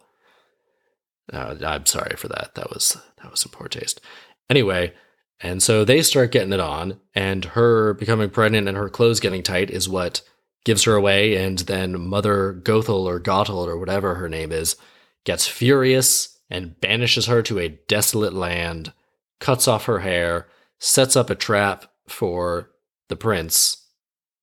Uh, 1.33 1.55
I'm 1.65 1.87
sorry 1.87 2.17
for 2.19 2.29
that. 2.29 2.51
That 2.55 2.69
was 2.69 2.99
that 3.23 3.31
was 3.31 3.43
in 3.47 3.51
poor 3.51 3.67
taste. 3.67 4.03
Anyway, 4.51 4.93
and 5.41 5.63
so 5.63 5.87
they 5.87 6.03
start 6.03 6.33
getting 6.33 6.53
it 6.53 6.61
on, 6.61 7.01
and 7.15 7.47
her 7.47 7.95
becoming 7.95 8.29
pregnant 8.29 8.69
and 8.69 8.77
her 8.77 8.91
clothes 8.91 9.21
getting 9.21 9.43
tight 9.43 9.71
is 9.71 9.89
what 9.89 10.21
gives 10.65 10.85
her 10.85 10.95
away, 10.95 11.37
and 11.37 11.59
then 11.61 12.01
Mother 12.01 12.55
Gothel 12.63 13.05
or 13.05 13.21
Gothel 13.21 13.67
or 13.67 13.79
whatever 13.79 14.17
her 14.17 14.29
name 14.29 14.53
is 14.53 14.77
gets 15.25 15.47
furious 15.47 16.39
and 16.51 16.81
banishes 16.81 17.27
her 17.27 17.43
to 17.43 17.59
a 17.59 17.69
desolate 17.69 18.33
land 18.33 18.93
cuts 19.41 19.69
off 19.69 19.85
her 19.85 20.01
hair, 20.01 20.49
sets 20.79 21.17
up 21.17 21.31
a 21.31 21.35
trap 21.35 21.87
for 22.07 22.71
the 23.09 23.17
prince. 23.17 23.89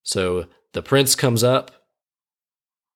So 0.04 0.45
the 0.73 0.82
prince 0.82 1.15
comes 1.15 1.43
up. 1.43 1.71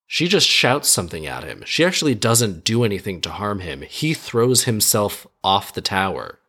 She 0.08 0.28
just 0.28 0.48
shouts 0.48 0.90
something 0.90 1.28
at 1.28 1.44
him. 1.44 1.64
She 1.66 1.86
actually 1.86 2.16
doesn't 2.16 2.64
do 2.64 2.84
anything 2.84 3.22
to 3.22 3.32
harm 3.32 3.60
him. 3.60 3.82
He 3.84 4.14
throws 4.14 4.64
himself 4.64 5.28
off 5.44 5.74
the 5.74 5.82
tower. 5.82 6.40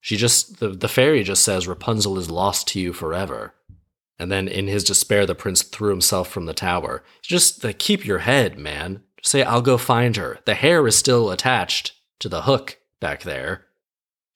She 0.00 0.16
just, 0.16 0.60
the, 0.60 0.68
the 0.68 0.88
fairy 0.88 1.24
just 1.24 1.42
says, 1.42 1.66
Rapunzel 1.66 2.18
is 2.18 2.30
lost 2.30 2.68
to 2.68 2.80
you 2.80 2.92
forever. 2.92 3.54
And 4.18 4.32
then 4.32 4.48
in 4.48 4.66
his 4.66 4.84
despair, 4.84 5.26
the 5.26 5.34
prince 5.34 5.62
threw 5.62 5.90
himself 5.90 6.28
from 6.28 6.46
the 6.46 6.54
tower. 6.54 7.02
Just 7.22 7.64
uh, 7.64 7.72
keep 7.78 8.06
your 8.06 8.18
head, 8.18 8.58
man. 8.58 9.02
Say, 9.22 9.42
I'll 9.42 9.62
go 9.62 9.76
find 9.76 10.16
her. 10.16 10.38
The 10.46 10.54
hair 10.54 10.86
is 10.86 10.96
still 10.96 11.30
attached 11.30 11.92
to 12.20 12.28
the 12.28 12.42
hook 12.42 12.78
back 13.00 13.22
there. 13.22 13.66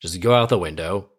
Just 0.00 0.20
go 0.20 0.34
out 0.34 0.48
the 0.48 0.58
window, 0.58 1.10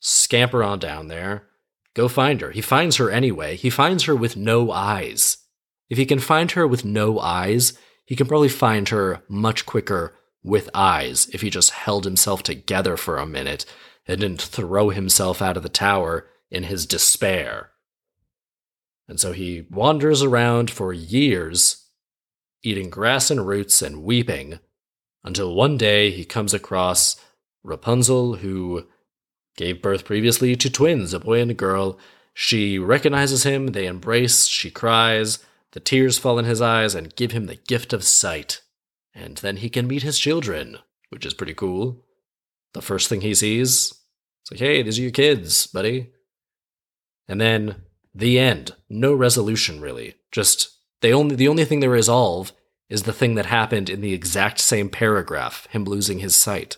scamper 0.00 0.62
on 0.62 0.78
down 0.78 1.08
there, 1.08 1.48
go 1.94 2.08
find 2.08 2.40
her. 2.40 2.50
He 2.50 2.60
finds 2.60 2.96
her 2.96 3.10
anyway. 3.10 3.56
He 3.56 3.70
finds 3.70 4.04
her 4.04 4.14
with 4.14 4.36
no 4.36 4.70
eyes. 4.70 5.38
If 5.90 5.98
he 5.98 6.06
can 6.06 6.20
find 6.20 6.50
her 6.52 6.66
with 6.66 6.84
no 6.84 7.18
eyes, 7.18 7.74
he 8.04 8.16
can 8.16 8.26
probably 8.26 8.48
find 8.48 8.88
her 8.88 9.22
much 9.28 9.66
quicker 9.66 10.14
with 10.42 10.70
eyes 10.74 11.28
if 11.32 11.40
he 11.40 11.50
just 11.50 11.70
held 11.70 12.04
himself 12.04 12.42
together 12.42 12.96
for 12.96 13.18
a 13.18 13.26
minute 13.26 13.64
and 14.06 14.20
didn't 14.20 14.42
throw 14.42 14.90
himself 14.90 15.42
out 15.42 15.56
of 15.56 15.62
the 15.62 15.68
tower 15.68 16.28
in 16.50 16.64
his 16.64 16.86
despair. 16.86 17.71
And 19.12 19.20
so 19.20 19.32
he 19.32 19.66
wanders 19.68 20.22
around 20.22 20.70
for 20.70 20.90
years, 20.90 21.86
eating 22.62 22.88
grass 22.88 23.30
and 23.30 23.46
roots 23.46 23.82
and 23.82 24.04
weeping, 24.04 24.58
until 25.22 25.54
one 25.54 25.76
day 25.76 26.10
he 26.10 26.24
comes 26.24 26.54
across 26.54 27.20
Rapunzel, 27.62 28.36
who 28.36 28.86
gave 29.54 29.82
birth 29.82 30.06
previously 30.06 30.56
to 30.56 30.70
twins, 30.70 31.12
a 31.12 31.20
boy 31.20 31.42
and 31.42 31.50
a 31.50 31.54
girl. 31.54 31.98
She 32.32 32.78
recognizes 32.78 33.42
him, 33.42 33.66
they 33.66 33.84
embrace, 33.84 34.46
she 34.46 34.70
cries, 34.70 35.40
the 35.72 35.80
tears 35.80 36.16
fall 36.16 36.38
in 36.38 36.46
his 36.46 36.62
eyes 36.62 36.94
and 36.94 37.14
give 37.14 37.32
him 37.32 37.44
the 37.44 37.56
gift 37.56 37.92
of 37.92 38.04
sight. 38.04 38.62
And 39.14 39.36
then 39.36 39.58
he 39.58 39.68
can 39.68 39.86
meet 39.86 40.04
his 40.04 40.18
children, 40.18 40.78
which 41.10 41.26
is 41.26 41.34
pretty 41.34 41.52
cool. 41.52 42.02
The 42.72 42.80
first 42.80 43.10
thing 43.10 43.20
he 43.20 43.34
sees, 43.34 43.92
it's 44.40 44.52
like, 44.52 44.60
hey, 44.60 44.82
these 44.82 44.98
are 44.98 45.02
your 45.02 45.10
kids, 45.10 45.66
buddy. 45.66 46.12
And 47.28 47.38
then 47.38 47.82
the 48.14 48.38
end. 48.38 48.74
No 48.88 49.14
resolution 49.14 49.80
really. 49.80 50.14
Just 50.30 50.78
they 51.00 51.12
only 51.12 51.36
the 51.36 51.48
only 51.48 51.64
thing 51.64 51.80
they 51.80 51.88
resolve 51.88 52.52
is 52.88 53.04
the 53.04 53.12
thing 53.12 53.34
that 53.36 53.46
happened 53.46 53.88
in 53.88 54.00
the 54.00 54.12
exact 54.12 54.60
same 54.60 54.88
paragraph, 54.90 55.66
him 55.70 55.84
losing 55.84 56.18
his 56.18 56.34
sight. 56.34 56.76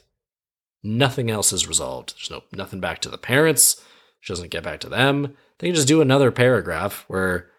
Nothing 0.83 1.31
else 1.31 1.53
is 1.53 1.67
resolved. 1.67 2.15
There's 2.17 2.31
no 2.31 2.45
nothing 2.53 2.81
back 2.81 3.01
to 3.01 3.09
the 3.09 3.19
parents. 3.19 3.83
She 4.21 4.33
doesn't 4.33 4.51
get 4.51 4.63
back 4.63 4.81
to 4.81 4.89
them. 4.89 5.37
They 5.59 5.69
can 5.69 5.75
just 5.75 5.89
do 5.89 6.01
another 6.01 6.31
paragraph 6.31 7.05
where 7.09 7.51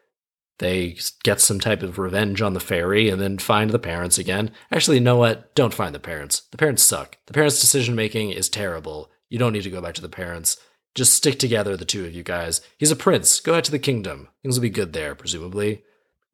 They 0.60 0.98
get 1.24 1.42
some 1.42 1.60
type 1.60 1.84
of 1.84 2.00
revenge 2.00 2.42
on 2.42 2.54
the 2.54 2.60
fairy 2.62 3.10
and 3.10 3.22
then 3.22 3.38
find 3.40 3.72
the 3.72 3.80
parents 3.80 4.18
again. 4.18 4.52
Actually, 4.72 4.98
you 4.98 5.04
know 5.04 5.18
what? 5.18 5.54
Don't 5.54 5.74
find 5.74 5.94
the 5.94 6.00
parents. 6.00 6.44
The 6.52 6.58
parents 6.58 6.82
suck. 6.82 7.18
The 7.26 7.34
parents' 7.34 7.60
decision 7.60 7.94
making 7.96 8.32
is 8.32 8.48
terrible. 8.48 9.12
You 9.30 9.38
don't 9.38 9.52
need 9.52 9.64
to 9.64 9.70
go 9.70 9.82
back 9.82 9.96
to 9.96 10.02
the 10.02 10.08
parents. 10.10 10.58
Just 10.96 11.14
stick 11.14 11.38
together, 11.38 11.76
the 11.76 11.86
two 11.86 12.06
of 12.06 12.14
you 12.14 12.24
guys. 12.24 12.62
He's 12.78 12.92
a 12.92 12.96
prince. 12.96 13.40
Go 13.42 13.56
out 13.56 13.66
to 13.66 13.72
the 13.72 13.80
kingdom. 13.80 14.30
Things 14.42 14.58
will 14.58 14.64
be 14.64 14.70
good 14.70 14.94
there, 14.94 15.14
presumably. 15.14 15.84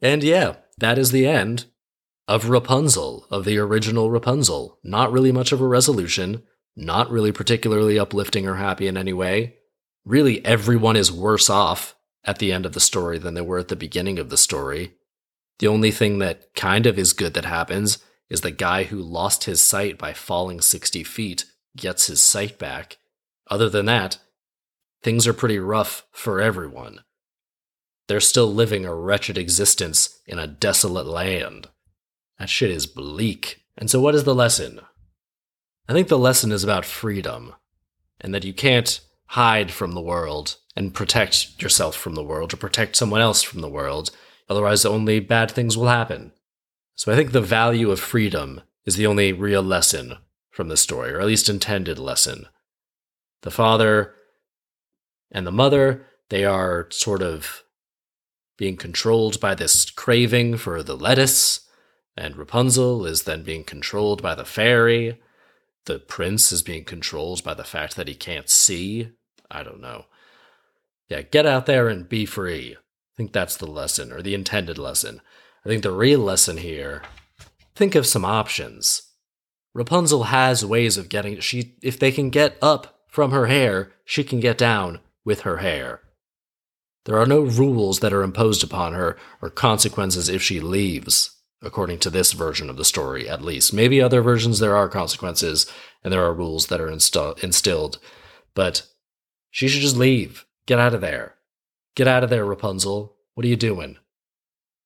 And 0.02 0.24
yeah, 0.24 0.56
that 0.78 0.98
is 0.98 1.12
the 1.12 1.28
end 1.28 1.66
of 2.28 2.50
Rapunzel, 2.50 3.28
of 3.32 3.44
the 3.44 3.58
original 3.58 4.12
Rapunzel. 4.12 4.80
Not 4.84 5.12
really 5.12 5.32
much 5.32 5.52
of 5.52 5.62
a 5.62 5.68
resolution, 5.68 6.44
not 6.76 7.10
really 7.10 7.32
particularly 7.32 8.00
uplifting 8.00 8.48
or 8.48 8.56
happy 8.56 8.88
in 8.88 8.98
any 8.98 9.14
way. 9.14 9.56
Really, 10.06 10.44
everyone 10.46 10.96
is 10.96 11.12
worse 11.12 11.50
off 11.50 11.96
at 12.24 12.40
the 12.40 12.52
end 12.52 12.66
of 12.66 12.74
the 12.74 12.80
story 12.80 13.18
than 13.18 13.34
they 13.34 13.42
were 13.42 13.60
at 13.60 13.68
the 13.68 13.76
beginning 13.76 14.20
of 14.20 14.30
the 14.30 14.38
story. 14.38 14.94
The 15.60 15.68
only 15.68 15.92
thing 15.92 16.20
that 16.20 16.54
kind 16.54 16.86
of 16.86 16.98
is 16.98 17.14
good 17.14 17.34
that 17.34 17.46
happens 17.46 18.00
is 18.30 18.42
the 18.42 18.52
guy 18.52 18.84
who 18.84 19.02
lost 19.02 19.44
his 19.44 19.60
sight 19.60 19.98
by 19.98 20.14
falling 20.14 20.62
60 20.62 21.04
feet 21.04 21.46
gets 21.76 22.08
his 22.08 22.22
sight 22.22 22.58
back. 22.58 22.98
Other 23.50 23.70
than 23.70 23.86
that, 23.88 24.18
things 25.04 25.28
are 25.28 25.34
pretty 25.34 25.60
rough 25.60 26.06
for 26.12 26.42
everyone. 26.42 27.00
They're 28.08 28.20
still 28.20 28.54
living 28.54 28.86
a 28.86 28.94
wretched 28.94 29.38
existence 29.38 30.20
in 30.26 30.40
a 30.40 30.48
desolate 30.48 31.08
land. 31.08 31.70
That 32.40 32.50
shit 32.50 32.72
is 32.72 32.88
bleak. 32.88 33.64
And 33.78 33.90
so, 33.90 34.02
what 34.02 34.16
is 34.16 34.24
the 34.24 34.36
lesson? 34.36 34.82
I 35.88 35.94
think 35.94 36.08
the 36.08 36.18
lesson 36.18 36.52
is 36.52 36.64
about 36.64 36.86
freedom, 36.86 37.54
and 38.20 38.34
that 38.34 38.44
you 38.44 38.54
can't 38.54 39.00
hide 39.28 39.72
from 39.72 39.94
the 39.94 40.02
world 40.02 40.58
and 40.76 40.94
protect 40.94 41.62
yourself 41.62 41.96
from 41.96 42.16
the 42.16 42.24
world 42.24 42.54
or 42.54 42.58
protect 42.58 42.96
someone 42.96 43.22
else 43.22 43.42
from 43.42 43.62
the 43.62 43.70
world. 43.70 44.12
Otherwise, 44.50 44.86
only 44.86 45.20
bad 45.20 45.50
things 45.50 45.78
will 45.78 45.88
happen. 45.88 46.34
So 46.96 47.12
I 47.12 47.16
think 47.16 47.32
the 47.32 47.42
value 47.42 47.92
of 47.92 48.00
freedom 48.00 48.62
is 48.86 48.96
the 48.96 49.08
only 49.08 49.32
real 49.32 49.64
lesson 49.64 50.18
from 50.50 50.68
the 50.68 50.78
story, 50.78 51.14
or 51.14 51.22
at 51.22 51.28
least 51.28 51.50
intended 51.50 51.98
lesson. 51.98 52.48
The 53.42 53.52
father 53.52 54.14
and 55.32 55.48
the 55.48 55.52
mother, 55.52 56.06
they 56.30 56.46
are 56.46 56.88
sort 56.92 57.22
of 57.22 57.64
being 58.58 58.78
controlled 58.78 59.40
by 59.40 59.56
this 59.56 59.90
craving 59.90 60.58
for 60.58 60.84
the 60.84 60.96
lettuce, 60.96 61.68
and 62.16 62.38
Rapunzel 62.38 63.06
is 63.06 63.24
then 63.24 63.44
being 63.44 63.64
controlled 63.64 64.22
by 64.22 64.36
the 64.36 64.46
fairy. 64.46 65.20
The 65.86 66.00
prince 66.00 66.52
is 66.52 66.62
being 66.62 66.84
controlled 66.84 67.44
by 67.44 67.54
the 67.54 67.64
fact 67.64 67.96
that 67.96 68.08
he 68.08 68.14
can't 68.14 68.50
see. 68.50 69.12
I 69.50 69.64
don't 69.64 69.82
know. 69.82 70.06
Yeah, 71.10 71.22
get 71.22 71.46
out 71.46 71.66
there 71.66 71.90
and 71.90 72.08
be 72.08 72.26
free. 72.26 72.76
I 72.76 73.14
think 73.18 73.34
that's 73.34 73.58
the 73.58 73.66
lesson, 73.66 74.12
or 74.12 74.22
the 74.22 74.36
intended 74.36 74.78
lesson. 74.78 75.22
I 75.66 75.70
think 75.70 75.84
the 75.84 75.92
real 75.92 76.20
lesson 76.20 76.58
here 76.58 77.04
think 77.76 77.96
of 77.96 78.06
some 78.06 78.26
options. 78.26 79.04
Rapunzel 79.74 80.26
has 80.26 80.66
ways 80.66 80.98
of 80.98 81.10
getting 81.10 81.40
she 81.40 81.76
if 81.82 81.98
they 81.98 82.12
can 82.12 82.30
get 82.30 82.58
up 82.62 83.00
from 83.08 83.32
her 83.32 83.48
hair, 83.48 83.92
she 84.06 84.24
can 84.24 84.40
get 84.40 84.58
down 84.58 85.00
with 85.24 85.42
her 85.42 85.58
hair. 85.58 86.02
There 87.06 87.18
are 87.18 87.26
no 87.26 87.42
rules 87.42 88.00
that 88.00 88.14
are 88.14 88.24
imposed 88.24 88.64
upon 88.64 88.94
her 88.94 89.18
or 89.42 89.50
consequences 89.50 90.30
if 90.30 90.42
she 90.42 90.60
leaves, 90.60 91.42
according 91.62 92.00
to 92.00 92.10
this 92.10 92.34
version 92.34 92.70
of 92.70 92.78
the 92.78 92.86
story, 92.86 93.28
at 93.28 93.42
least. 93.42 93.74
Maybe 93.74 94.02
other 94.02 94.22
versions 94.22 94.60
there 94.60 94.76
are 94.76 94.88
consequences 94.88 95.66
and 96.04 96.14
there 96.14 96.24
are 96.24 96.34
rules 96.34 96.68
that 96.68 96.80
are 96.80 96.90
insta- 96.90 97.44
instilled, 97.44 98.00
but 98.54 98.88
she 99.50 99.68
should 99.68 99.82
just 99.82 99.98
leave. 99.98 100.46
Get 100.66 100.80
out 100.80 100.94
of 100.94 101.02
there. 101.02 101.36
Get 101.96 102.08
out 102.08 102.24
of 102.24 102.30
there, 102.30 102.46
Rapunzel. 102.46 103.16
What 103.34 103.46
are 103.46 103.50
you 103.50 103.56
doing? 103.56 103.98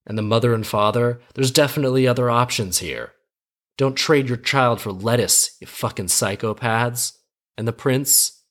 And 0.06 0.18
the 0.18 0.24
mother 0.24 0.54
and 0.54 0.66
father, 0.66 1.20
there's 1.34 1.52
definitely 1.52 2.08
other 2.08 2.30
options 2.30 2.80
here. 2.80 3.14
Don't 3.78 3.96
trade 3.96 4.30
your 4.30 4.38
child 4.38 4.80
for 4.80 4.92
lettuce, 4.92 5.58
you 5.60 5.68
fucking 5.68 6.08
psychopaths. 6.08 7.18
And 7.58 7.68
the 7.68 7.74
prince? 7.74 8.44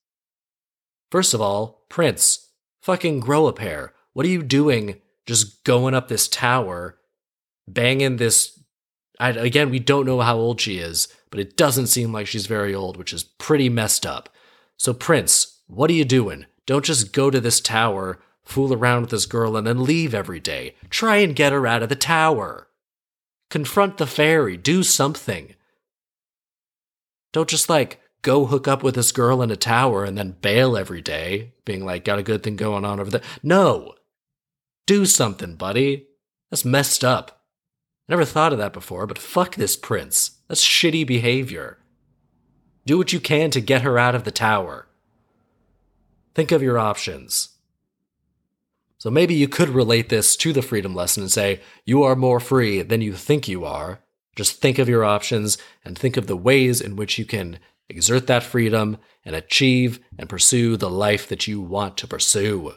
First 1.14 1.33
of 1.33 1.40
all, 1.40 1.85
prince, 1.88 2.48
fucking 2.83 3.20
grow 3.20 3.46
a 3.46 3.53
pair. 3.53 3.94
What 4.14 4.27
are 4.27 4.31
you 4.31 4.42
doing 4.42 5.00
just 5.27 5.62
going 5.62 5.94
up 5.94 6.09
this 6.09 6.27
tower, 6.27 6.98
banging 7.68 8.16
this? 8.16 8.59
I, 9.20 9.29
again, 9.29 9.70
we 9.70 9.79
don't 9.79 10.07
know 10.07 10.22
how 10.22 10.37
old 10.37 10.61
she 10.61 10.79
is, 10.79 11.07
but 11.31 11.38
it 11.38 11.57
doesn't 11.57 11.87
seem 11.87 12.12
like 12.12 12.27
she's 12.27 12.48
very 12.48 12.74
old, 12.74 12.96
which 12.96 13.12
is 13.12 13.22
pretty 13.22 13.68
messed 13.68 14.05
up. 14.05 14.29
So, 14.77 14.92
Prince, 14.92 15.61
what 15.68 15.88
are 15.88 15.92
you 15.94 16.05
doing? 16.05 16.46
Don't 16.66 16.85
just 16.85 17.12
go 17.12 17.31
to 17.31 17.40
this 17.40 17.61
tower, 17.61 18.18
fool 18.42 18.74
around 18.74 19.03
with 19.03 19.11
this 19.11 19.27
girl, 19.27 19.57
and 19.57 19.64
then 19.64 19.85
leave 19.85 20.16
every 20.16 20.40
day. 20.40 20.74
Try 20.90 21.18
and 21.18 21.37
get 21.37 21.53
her 21.53 21.64
out 21.64 21.85
of 21.85 21.90
the 21.90 21.94
tower. 21.94 22.66
Confront 23.50 23.98
the 23.98 24.07
fairy. 24.09 24.57
Do 24.57 24.83
something. 24.83 25.55
Don't 27.33 27.48
just 27.48 27.68
like 27.68 28.00
go 28.24 28.46
hook 28.46 28.66
up 28.66 28.82
with 28.82 28.96
this 28.96 29.12
girl 29.12 29.40
in 29.42 29.52
a 29.52 29.56
tower 29.56 30.04
and 30.04 30.18
then 30.18 30.37
bail 30.42 30.76
every 30.76 31.00
day, 31.00 31.52
being 31.64 31.84
like, 31.84 32.04
got 32.04 32.18
a 32.18 32.24
good 32.24 32.42
thing 32.42 32.56
going 32.56 32.84
on 32.84 32.98
over 32.98 33.10
there. 33.10 33.22
No. 33.44 33.94
Do 34.87 35.06
something, 35.06 35.54
buddy. 35.54 36.08
That's 36.50 36.64
messed 36.64 37.04
up. 37.04 37.42
I 38.08 38.12
never 38.12 38.24
thought 38.24 38.52
of 38.52 38.58
that 38.58 38.72
before, 38.72 39.06
but 39.06 39.18
fuck 39.18 39.54
this 39.54 39.76
prince. 39.76 40.38
That's 40.48 40.66
shitty 40.66 41.06
behavior. 41.06 41.78
Do 42.84 42.98
what 42.98 43.12
you 43.12 43.20
can 43.20 43.50
to 43.52 43.60
get 43.60 43.82
her 43.82 43.98
out 43.98 44.14
of 44.14 44.24
the 44.24 44.30
tower. 44.30 44.88
Think 46.34 46.50
of 46.50 46.62
your 46.62 46.78
options. 46.78 47.50
So 48.98 49.10
maybe 49.10 49.34
you 49.34 49.48
could 49.48 49.68
relate 49.68 50.08
this 50.08 50.34
to 50.37 50.52
the 50.52 50.62
freedom 50.62 50.94
lesson 50.94 51.22
and 51.22 51.32
say, 51.32 51.60
you 51.84 52.02
are 52.02 52.16
more 52.16 52.40
free 52.40 52.82
than 52.82 53.00
you 53.00 53.12
think 53.12 53.48
you 53.48 53.64
are. 53.64 54.00
Just 54.34 54.60
think 54.60 54.78
of 54.78 54.88
your 54.88 55.04
options 55.04 55.58
and 55.84 55.96
think 55.96 56.16
of 56.16 56.26
the 56.26 56.37
ways 56.37 56.80
in 56.80 56.96
which 56.96 57.18
you 57.18 57.24
can 57.24 57.58
exert 57.88 58.27
that 58.27 58.42
freedom 58.42 58.99
and 59.25 59.37
achieve 59.37 60.01
and 60.18 60.29
pursue 60.29 60.77
the 60.77 60.90
life 60.90 61.29
that 61.29 61.47
you 61.47 61.61
want 61.61 61.97
to 61.99 62.07
pursue. 62.07 62.75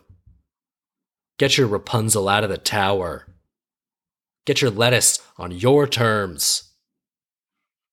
Get 1.38 1.58
your 1.58 1.67
Rapunzel 1.67 2.28
out 2.28 2.43
of 2.43 2.50
the 2.50 2.58
tower. 2.58 3.28
Get 4.46 4.62
your 4.62 4.72
lettuce 4.72 5.20
on 5.38 5.52
your 5.52 5.88
terms. 5.88 6.74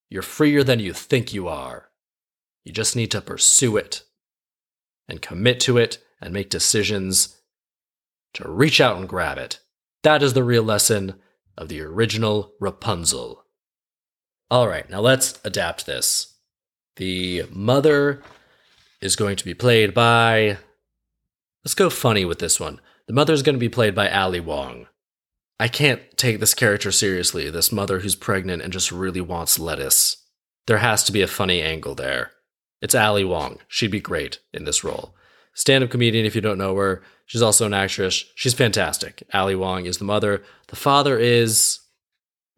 You're 0.09 0.23
freer 0.23 0.63
than 0.63 0.81
you 0.81 0.93
think 0.93 1.33
you 1.33 1.49
are. 1.49 1.91
You 2.65 2.73
just 2.73 2.97
need 2.97 3.11
to 3.11 3.21
pursue 3.21 3.77
it 3.77 4.03
and 5.09 5.21
commit 5.21 5.61
to 5.61 5.77
it 5.77 5.99
and 6.21 6.33
make 6.33 6.49
decisions 6.49 7.41
to 8.35 8.49
reach 8.49 8.81
out 8.81 8.97
and 8.97 9.09
grab 9.09 9.39
it. 9.39 9.61
That 10.03 10.23
is 10.23 10.33
the 10.33 10.45
real 10.45 10.63
lesson 10.63 11.17
of 11.57 11.69
the 11.69 11.81
original 11.83 12.55
Rapunzel. 12.61 13.45
All 14.51 14.69
right, 14.69 14.89
now 14.89 15.01
let's 15.01 15.41
adapt 15.45 15.87
this. 15.87 16.34
The 16.97 17.45
mother 17.51 18.23
is 19.01 19.17
going 19.17 19.37
to 19.37 19.45
be 19.45 19.55
played 19.55 19.95
by. 19.95 20.59
Let's 21.65 21.75
go 21.75 21.91
funny 21.91 22.25
with 22.25 22.39
this 22.39 22.61
one. 22.61 22.81
The 23.07 23.13
mother 23.13 23.33
is 23.33 23.43
going 23.43 23.57
to 23.57 23.61
be 23.61 23.69
played 23.69 23.95
by 23.95 24.09
Ali 24.11 24.41
Wong. 24.41 24.87
I 25.59 25.69
can't 25.69 26.03
take 26.17 26.41
this 26.41 26.55
character 26.55 26.91
seriously, 26.91 27.51
this 27.51 27.73
mother 27.73 28.01
who's 28.01 28.17
pregnant 28.17 28.63
and 28.63 28.73
just 28.73 28.91
really 28.93 29.21
wants 29.21 29.59
lettuce. 29.59 30.17
There 30.67 30.79
has 30.79 31.05
to 31.05 31.13
be 31.13 31.23
a 31.23 31.27
funny 31.27 31.63
angle 31.63 31.95
there. 31.95 32.33
It's 32.81 32.95
Ali 32.95 33.25
Wong. 33.25 33.59
She'd 33.69 33.91
be 33.91 34.01
great 34.01 34.41
in 34.53 34.65
this 34.65 34.85
role. 34.85 35.15
Stand 35.55 35.85
up 35.85 35.91
comedian, 35.91 36.27
if 36.27 36.35
you 36.35 36.41
don't 36.41 36.59
know 36.59 36.75
her. 36.77 37.03
She's 37.27 37.43
also 37.43 37.67
an 37.67 37.75
actress. 37.75 38.25
She's 38.35 38.55
fantastic. 38.55 39.23
Ali 39.33 39.55
Wong 39.55 39.87
is 39.87 39.99
the 39.99 40.05
mother. 40.05 40.43
The 40.69 40.77
father 40.77 41.19
is. 41.19 41.81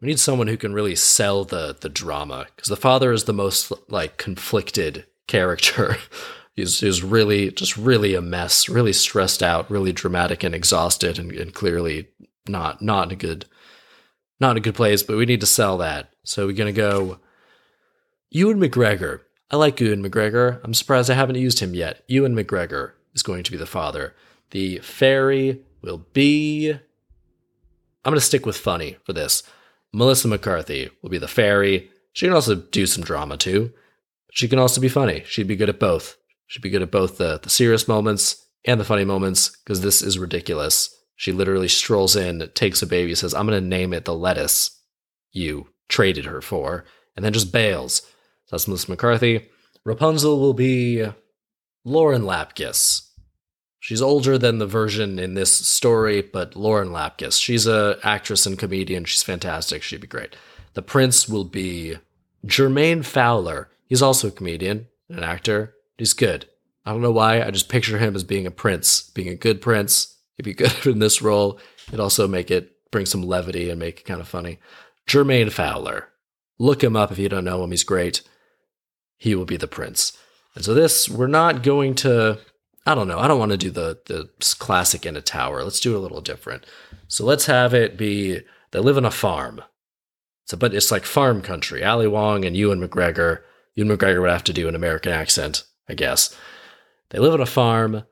We 0.01 0.07
need 0.07 0.19
someone 0.19 0.47
who 0.47 0.57
can 0.57 0.73
really 0.73 0.95
sell 0.95 1.43
the 1.43 1.75
the 1.79 1.89
drama 1.89 2.47
because 2.55 2.69
the 2.69 2.75
father 2.75 3.11
is 3.11 3.23
the 3.23 3.33
most 3.33 3.71
like 3.89 4.17
conflicted 4.17 5.05
character. 5.27 5.97
he's, 6.55 6.79
he's 6.79 7.03
really 7.03 7.51
just 7.51 7.77
really 7.77 8.13
a 8.13 8.21
mess, 8.21 8.69
really 8.69 8.93
stressed 8.93 9.41
out, 9.41 9.69
really 9.71 9.91
dramatic 9.91 10.43
and 10.43 10.53
exhausted, 10.53 11.17
and, 11.17 11.31
and 11.31 11.53
clearly 11.53 12.09
not 12.47 12.81
not 12.81 13.07
in 13.07 13.13
a 13.13 13.15
good 13.15 13.45
not 14.39 14.51
in 14.51 14.57
a 14.57 14.61
good 14.61 14.75
place. 14.75 15.03
But 15.03 15.17
we 15.17 15.25
need 15.25 15.41
to 15.41 15.47
sell 15.47 15.77
that. 15.79 16.11
So 16.23 16.45
we're 16.45 16.53
gonna 16.53 16.71
go. 16.71 17.19
Ewan 18.29 18.59
McGregor 18.59 19.21
I 19.49 19.55
like 19.55 19.79
Ewan 19.79 20.03
McGregor. 20.03 20.59
I'm 20.63 20.73
surprised 20.73 21.09
I 21.09 21.13
haven't 21.13 21.37
used 21.37 21.59
him 21.59 21.73
yet. 21.73 22.03
Ewan 22.07 22.35
McGregor 22.35 22.91
is 23.13 23.23
going 23.23 23.43
to 23.43 23.51
be 23.51 23.57
the 23.57 23.65
father. 23.65 24.13
The 24.51 24.79
fairy 24.79 25.61
will 25.81 26.05
be. 26.11 26.71
I'm 26.71 28.11
going 28.11 28.15
to 28.15 28.25
stick 28.25 28.45
with 28.45 28.57
funny 28.57 28.97
for 29.05 29.13
this. 29.13 29.43
Melissa 29.97 30.27
McCarthy 30.27 30.91
will 31.01 31.09
be 31.09 31.17
the 31.17 31.27
fairy. 31.27 31.89
She 32.13 32.27
can 32.27 32.35
also 32.35 32.53
do 32.53 32.85
some 32.85 33.03
drama 33.03 33.35
too. 33.35 33.73
She 34.31 34.47
can 34.47 34.59
also 34.59 34.79
be 34.79 34.89
funny. 34.89 35.23
She'd 35.25 35.47
be 35.47 35.55
good 35.55 35.69
at 35.69 35.79
both. 35.79 36.17
She'd 36.45 36.61
be 36.61 36.69
good 36.69 36.83
at 36.83 36.91
both 36.91 37.17
the, 37.17 37.39
the 37.41 37.49
serious 37.49 37.87
moments 37.87 38.45
and 38.63 38.79
the 38.79 38.85
funny 38.85 39.05
moments 39.05 39.49
because 39.49 39.81
this 39.81 40.03
is 40.03 40.19
ridiculous. 40.19 40.95
She 41.15 41.31
literally 41.31 41.67
strolls 41.67 42.15
in, 42.15 42.47
takes 42.53 42.83
a 42.83 42.85
baby, 42.85 43.15
says, 43.15 43.33
I'm 43.33 43.47
going 43.47 43.59
to 43.59 43.67
name 43.67 43.91
it 43.91 44.05
the 44.05 44.13
lettuce 44.13 44.79
you 45.31 45.69
traded 45.89 46.25
her 46.25 46.43
for, 46.43 46.85
and 47.15 47.25
then 47.25 47.33
just 47.33 47.51
bails. 47.51 48.01
So 48.45 48.51
that's 48.51 48.67
Melissa 48.67 48.91
McCarthy. 48.91 49.49
Rapunzel 49.83 50.39
will 50.39 50.53
be 50.53 51.07
Lauren 51.83 52.21
Lapkus. 52.21 53.06
She's 53.87 54.01
older 54.01 54.37
than 54.37 54.57
the 54.57 54.67
version 54.67 55.17
in 55.17 55.35
this 55.35 55.49
story, 55.49 56.21
but 56.21 56.57
Lauren 56.57 56.89
Lapkus. 56.89 57.41
She's 57.41 57.65
a 57.65 57.97
actress 58.03 58.45
and 58.45 58.59
comedian. 58.59 59.05
She's 59.05 59.23
fantastic. 59.23 59.81
She'd 59.81 60.01
be 60.01 60.07
great. 60.07 60.35
The 60.73 60.81
prince 60.81 61.29
will 61.29 61.45
be 61.45 61.95
Jermaine 62.45 63.05
Fowler. 63.05 63.69
He's 63.85 64.01
also 64.01 64.27
a 64.27 64.31
comedian, 64.31 64.87
an 65.07 65.23
actor. 65.23 65.73
He's 65.97 66.11
good. 66.11 66.49
I 66.85 66.91
don't 66.91 67.01
know 67.01 67.13
why. 67.13 67.41
I 67.41 67.49
just 67.49 67.69
picture 67.69 67.97
him 67.97 68.13
as 68.13 68.25
being 68.25 68.45
a 68.45 68.51
prince, 68.51 69.03
being 69.11 69.29
a 69.29 69.35
good 69.35 69.61
prince. 69.61 70.17
He'd 70.35 70.43
be 70.43 70.53
good 70.65 70.85
in 70.85 70.99
this 70.99 71.21
role. 71.21 71.57
It'd 71.87 72.01
also 72.01 72.27
make 72.27 72.51
it 72.51 72.73
bring 72.91 73.05
some 73.05 73.23
levity 73.23 73.69
and 73.69 73.79
make 73.79 74.01
it 74.01 74.05
kind 74.05 74.19
of 74.19 74.27
funny. 74.27 74.59
Jermaine 75.07 75.49
Fowler. 75.49 76.09
Look 76.59 76.83
him 76.83 76.97
up 76.97 77.13
if 77.13 77.19
you 77.19 77.29
don't 77.29 77.45
know 77.45 77.63
him. 77.63 77.71
He's 77.71 77.85
great. 77.85 78.21
He 79.15 79.33
will 79.33 79.45
be 79.45 79.55
the 79.55 79.65
prince. 79.65 80.11
And 80.55 80.65
so 80.65 80.73
this, 80.73 81.07
we're 81.07 81.27
not 81.27 81.63
going 81.63 81.95
to. 81.95 82.39
I 82.87 82.95
don't 82.95 83.09
know. 83.09 83.19
I 83.19 83.27
don't 83.27 83.39
want 83.39 83.51
to 83.51 83.57
do 83.57 83.69
the 83.69 83.99
the 84.05 84.29
classic 84.59 85.05
in 85.05 85.17
a 85.17 85.21
tower. 85.21 85.63
Let's 85.63 85.81
do 85.81 85.93
it 85.93 85.97
a 85.97 85.99
little 85.99 86.21
different. 86.21 86.65
So 87.09 87.25
let's 87.25 87.45
have 87.47 87.73
it 87.73 87.97
be 87.97 88.39
they 88.71 88.79
live 88.79 88.97
on 88.97 89.05
a 89.05 89.11
farm. 89.11 89.61
So, 90.45 90.55
but 90.55 90.73
it's 90.73 90.91
like 90.91 91.03
farm 91.03 91.41
country. 91.41 91.83
Ali 91.83 92.07
Wong 92.07 92.45
and 92.45 92.55
Ewan 92.55 92.79
McGregor. 92.79 93.41
Ewan 93.75 93.95
McGregor 93.95 94.21
would 94.21 94.29
have 94.29 94.45
to 94.45 94.53
do 94.53 94.69
an 94.69 94.75
American 94.75 95.11
accent, 95.11 95.65
I 95.89 95.93
guess. 95.93 96.33
They 97.09 97.19
live 97.19 97.33
on 97.33 97.41
a 97.41 97.45
farm 97.45 98.03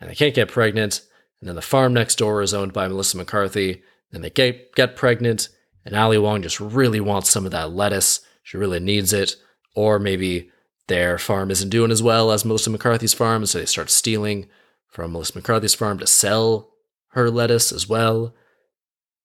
and 0.00 0.08
they 0.08 0.14
can't 0.14 0.34
get 0.34 0.48
pregnant. 0.48 1.02
And 1.40 1.48
then 1.48 1.56
the 1.56 1.62
farm 1.62 1.92
next 1.92 2.16
door 2.16 2.42
is 2.42 2.54
owned 2.54 2.72
by 2.72 2.86
Melissa 2.86 3.16
McCarthy. 3.16 3.82
Then 4.12 4.22
they 4.22 4.30
get, 4.30 4.74
get 4.76 4.94
pregnant, 4.94 5.48
and 5.84 5.96
Ali 5.96 6.18
Wong 6.18 6.42
just 6.42 6.60
really 6.60 7.00
wants 7.00 7.30
some 7.30 7.44
of 7.44 7.50
that 7.50 7.72
lettuce. 7.72 8.20
She 8.44 8.56
really 8.56 8.78
needs 8.78 9.12
it. 9.12 9.34
Or 9.74 9.98
maybe 9.98 10.50
their 10.88 11.18
farm 11.18 11.50
isn't 11.50 11.68
doing 11.68 11.90
as 11.90 12.02
well 12.02 12.32
as 12.32 12.44
Melissa 12.44 12.70
McCarthy's 12.70 13.14
farm, 13.14 13.46
so 13.46 13.58
they 13.58 13.66
start 13.66 13.90
stealing 13.90 14.48
from 14.88 15.12
Melissa 15.12 15.36
McCarthy's 15.38 15.74
farm 15.74 15.98
to 15.98 16.06
sell 16.06 16.70
her 17.08 17.30
lettuce 17.30 17.72
as 17.72 17.88
well. 17.88 18.34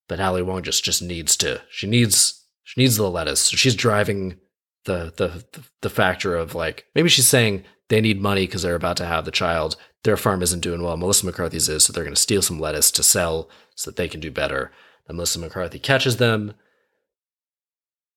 But 0.08 0.20
Ali 0.20 0.42
Wong 0.42 0.64
just 0.64 0.84
just 0.84 1.02
needs 1.02 1.36
to. 1.38 1.62
She 1.70 1.88
needs 1.88 2.46
she 2.64 2.82
needs 2.82 2.98
the 2.98 3.10
lettuce. 3.10 3.42
So 3.42 3.58
she's 3.58 3.76
driving 3.76 4.40
the 4.86 5.14
the 5.16 5.44
the 5.82 5.90
factor 5.90 6.36
of 6.36 6.56
like 6.56 6.86
maybe 6.96 7.10
she's 7.10 7.28
saying 7.28 7.64
they 7.90 8.02
need 8.02 8.22
money 8.22 8.46
because 8.46 8.62
they're 8.62 8.76
about 8.76 8.98
to 8.98 9.06
have 9.06 9.26
the 9.26 9.32
child. 9.32 9.76
Their 10.04 10.18
farm 10.18 10.42
isn't 10.42 10.62
doing 10.62 10.82
well. 10.82 10.98
Melissa 10.98 11.26
McCarthy's 11.26 11.70
is, 11.70 11.84
so 11.86 11.94
they're 11.94 12.04
going 12.04 12.16
to 12.16 12.22
steal 12.22 12.42
some 12.42 12.60
lettuce 12.60 12.92
to 12.92 13.04
sell 13.04 13.50
so 13.76 13.90
that 13.90 13.96
they 13.96 14.08
can 14.08 14.20
do 14.20 14.32
better. 14.32 14.72
And 15.08 15.18
Melissa 15.18 15.40
McCarthy 15.40 15.80
catches 15.80 16.18
them, 16.18 16.54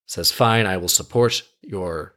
says, 0.05 0.31
Fine, 0.31 0.65
I 0.65 0.77
will 0.77 0.89
support 0.89 1.43
your. 1.61 2.15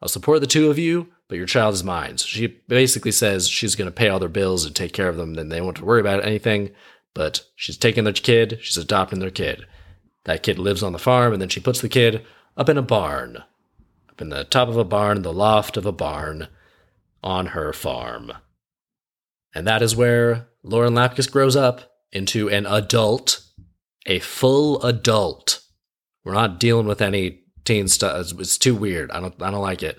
I'll 0.00 0.08
support 0.08 0.40
the 0.40 0.46
two 0.46 0.70
of 0.70 0.78
you, 0.78 1.08
but 1.28 1.38
your 1.38 1.46
child 1.46 1.74
is 1.74 1.84
mine. 1.84 2.18
So 2.18 2.26
she 2.26 2.46
basically 2.46 3.12
says 3.12 3.48
she's 3.48 3.74
going 3.74 3.90
to 3.90 3.94
pay 3.94 4.08
all 4.08 4.20
their 4.20 4.28
bills 4.28 4.64
and 4.64 4.74
take 4.74 4.92
care 4.92 5.08
of 5.08 5.16
them, 5.16 5.36
and 5.36 5.50
they 5.50 5.60
won't 5.60 5.76
have 5.76 5.82
to 5.82 5.86
worry 5.86 6.00
about 6.00 6.24
anything. 6.24 6.70
But 7.14 7.44
she's 7.56 7.76
taking 7.76 8.04
their 8.04 8.12
kid, 8.12 8.58
she's 8.62 8.76
adopting 8.76 9.18
their 9.18 9.30
kid. 9.30 9.66
That 10.24 10.42
kid 10.42 10.58
lives 10.58 10.82
on 10.82 10.92
the 10.92 10.98
farm, 10.98 11.32
and 11.32 11.42
then 11.42 11.48
she 11.48 11.60
puts 11.60 11.80
the 11.80 11.88
kid 11.88 12.24
up 12.56 12.68
in 12.68 12.78
a 12.78 12.82
barn 12.82 13.42
up 14.18 14.22
in 14.22 14.30
the 14.30 14.42
top 14.42 14.68
of 14.68 14.76
a 14.76 14.84
barn, 14.84 15.22
the 15.22 15.32
loft 15.32 15.76
of 15.76 15.86
a 15.86 15.92
barn 15.92 16.48
on 17.22 17.46
her 17.46 17.72
farm. 17.72 18.32
And 19.54 19.64
that 19.66 19.80
is 19.80 19.94
where 19.94 20.48
Lauren 20.64 20.94
Lapkus 20.94 21.30
grows 21.30 21.54
up 21.54 21.92
into 22.10 22.50
an 22.50 22.66
adult, 22.66 23.40
a 24.06 24.18
full 24.18 24.82
adult. 24.82 25.60
We're 26.24 26.34
not 26.34 26.58
dealing 26.58 26.86
with 26.86 27.00
any 27.00 27.42
teen 27.68 27.86
stuff. 27.88 28.32
It's 28.38 28.58
too 28.58 28.74
weird. 28.74 29.10
I 29.10 29.20
don't 29.20 29.40
I 29.42 29.50
don't 29.50 29.62
like 29.62 29.82
it. 29.82 29.98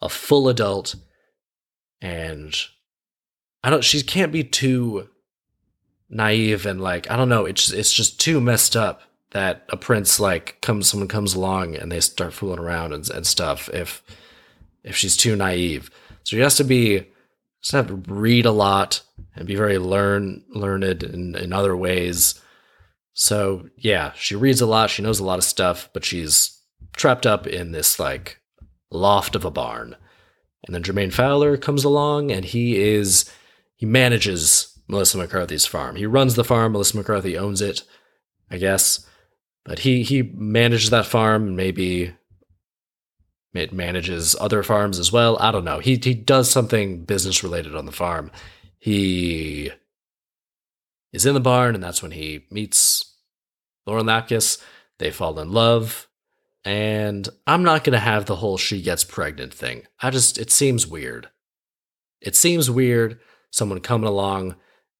A 0.00 0.08
full 0.08 0.48
adult 0.48 0.94
and 2.00 2.56
I 3.62 3.70
don't 3.70 3.84
she 3.84 4.02
can't 4.02 4.32
be 4.32 4.44
too 4.44 5.08
naive 6.08 6.64
and 6.64 6.80
like 6.80 7.10
I 7.10 7.16
don't 7.16 7.28
know, 7.28 7.44
it's 7.44 7.70
it's 7.70 7.92
just 7.92 8.20
too 8.20 8.40
messed 8.40 8.76
up 8.76 9.02
that 9.32 9.64
a 9.70 9.76
prince 9.76 10.20
like 10.20 10.60
comes 10.60 10.88
someone 10.88 11.08
comes 11.08 11.34
along 11.34 11.74
and 11.74 11.90
they 11.90 12.00
start 12.00 12.32
fooling 12.32 12.58
around 12.58 12.92
and, 12.92 13.08
and 13.10 13.26
stuff 13.26 13.68
if 13.70 14.02
if 14.84 14.94
she's 14.94 15.16
too 15.16 15.34
naive 15.34 15.90
so 16.22 16.36
she 16.36 16.40
has 16.40 16.56
to 16.56 16.64
be 16.64 17.06
just 17.62 17.72
have 17.72 17.86
to 17.86 17.94
read 18.12 18.44
a 18.44 18.52
lot 18.52 19.00
and 19.34 19.46
be 19.46 19.54
very 19.54 19.78
learn 19.78 20.44
learned 20.50 21.02
in, 21.02 21.34
in 21.34 21.52
other 21.52 21.74
ways 21.74 22.40
so 23.14 23.68
yeah 23.78 24.12
she 24.16 24.36
reads 24.36 24.60
a 24.60 24.66
lot 24.66 24.90
she 24.90 25.02
knows 25.02 25.18
a 25.18 25.24
lot 25.24 25.38
of 25.38 25.44
stuff 25.44 25.88
but 25.94 26.04
she's 26.04 26.61
trapped 26.96 27.26
up 27.26 27.46
in 27.46 27.72
this 27.72 27.98
like 27.98 28.40
loft 28.90 29.34
of 29.34 29.44
a 29.44 29.50
barn 29.50 29.96
and 30.66 30.74
then 30.74 30.82
jermaine 30.82 31.12
fowler 31.12 31.56
comes 31.56 31.84
along 31.84 32.30
and 32.30 32.46
he 32.46 32.80
is 32.80 33.30
he 33.76 33.86
manages 33.86 34.78
melissa 34.88 35.16
mccarthy's 35.16 35.66
farm 35.66 35.96
he 35.96 36.06
runs 36.06 36.34
the 36.34 36.44
farm 36.44 36.72
melissa 36.72 36.96
mccarthy 36.96 37.36
owns 37.36 37.60
it 37.60 37.82
i 38.50 38.56
guess 38.56 39.06
but 39.64 39.80
he 39.80 40.02
he 40.02 40.22
manages 40.22 40.90
that 40.90 41.06
farm 41.06 41.46
and 41.48 41.56
maybe 41.56 42.12
it 43.54 43.72
manages 43.72 44.34
other 44.40 44.62
farms 44.62 44.98
as 44.98 45.12
well. 45.12 45.36
I 45.38 45.50
don't 45.50 45.64
know. 45.64 45.78
He 45.78 46.00
he 46.02 46.14
does 46.14 46.50
something 46.50 47.04
business 47.04 47.42
related 47.42 47.76
on 47.76 47.84
the 47.84 47.92
farm. 47.92 48.30
He 48.78 49.70
is 51.12 51.26
in 51.26 51.34
the 51.34 51.40
barn, 51.40 51.74
and 51.74 51.84
that's 51.84 52.02
when 52.02 52.12
he 52.12 52.46
meets 52.50 53.16
Lauren 53.86 54.06
Lapkus. 54.06 54.62
They 54.98 55.10
fall 55.10 55.38
in 55.38 55.52
love. 55.52 56.08
And 56.64 57.28
I'm 57.46 57.64
not 57.64 57.84
going 57.84 57.94
to 57.94 57.98
have 57.98 58.26
the 58.26 58.36
whole 58.36 58.56
she 58.56 58.82
gets 58.82 59.04
pregnant 59.04 59.52
thing. 59.52 59.86
I 60.00 60.10
just, 60.10 60.38
it 60.38 60.50
seems 60.50 60.86
weird. 60.86 61.28
It 62.20 62.36
seems 62.36 62.70
weird 62.70 63.18
someone 63.50 63.80
coming 63.80 64.08
along 64.08 64.54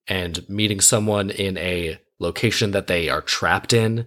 and 0.09 0.49
meeting 0.49 0.81
someone 0.81 1.31
in 1.31 1.57
a 1.59 2.01
location 2.19 2.73
that 2.73 2.89
they 2.89 3.09
are 3.09 3.21
trapped 3.21 3.73
in 3.73 4.07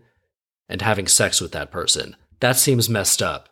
and 0.67 0.81
having 0.81 1.07
sex 1.07 1.39
with 1.39 1.51
that 1.53 1.71
person. 1.71 2.15
That 2.41 2.57
seems 2.57 2.89
messed 2.89 3.21
up. 3.21 3.49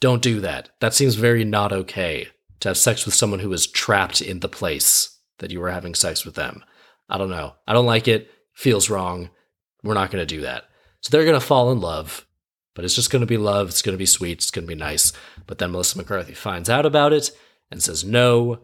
Don't 0.00 0.22
do 0.22 0.40
that. 0.40 0.70
That 0.80 0.92
seems 0.92 1.14
very 1.14 1.44
not 1.44 1.72
okay 1.72 2.28
to 2.60 2.68
have 2.68 2.76
sex 2.76 3.04
with 3.04 3.14
someone 3.14 3.40
who 3.40 3.52
is 3.52 3.66
trapped 3.66 4.20
in 4.20 4.40
the 4.40 4.48
place 4.48 5.18
that 5.38 5.50
you 5.50 5.60
were 5.60 5.70
having 5.70 5.94
sex 5.94 6.24
with 6.24 6.34
them. 6.34 6.62
I 7.08 7.18
don't 7.18 7.30
know. 7.30 7.54
I 7.66 7.72
don't 7.72 7.86
like 7.86 8.08
it. 8.08 8.30
Feels 8.52 8.90
wrong. 8.90 9.30
We're 9.82 9.94
not 9.94 10.10
going 10.10 10.22
to 10.22 10.34
do 10.34 10.42
that. 10.42 10.64
So 11.00 11.10
they're 11.10 11.24
going 11.24 11.38
to 11.38 11.46
fall 11.46 11.72
in 11.72 11.80
love, 11.80 12.26
but 12.74 12.84
it's 12.84 12.94
just 12.94 13.10
going 13.10 13.20
to 13.20 13.26
be 13.26 13.36
love. 13.36 13.68
It's 13.68 13.82
going 13.82 13.94
to 13.94 13.98
be 13.98 14.06
sweet. 14.06 14.38
It's 14.38 14.50
going 14.50 14.66
to 14.66 14.74
be 14.74 14.78
nice. 14.78 15.12
But 15.46 15.58
then 15.58 15.72
Melissa 15.72 15.98
McCarthy 15.98 16.34
finds 16.34 16.68
out 16.68 16.86
about 16.86 17.12
it 17.12 17.30
and 17.70 17.82
says, 17.82 18.04
no, 18.04 18.60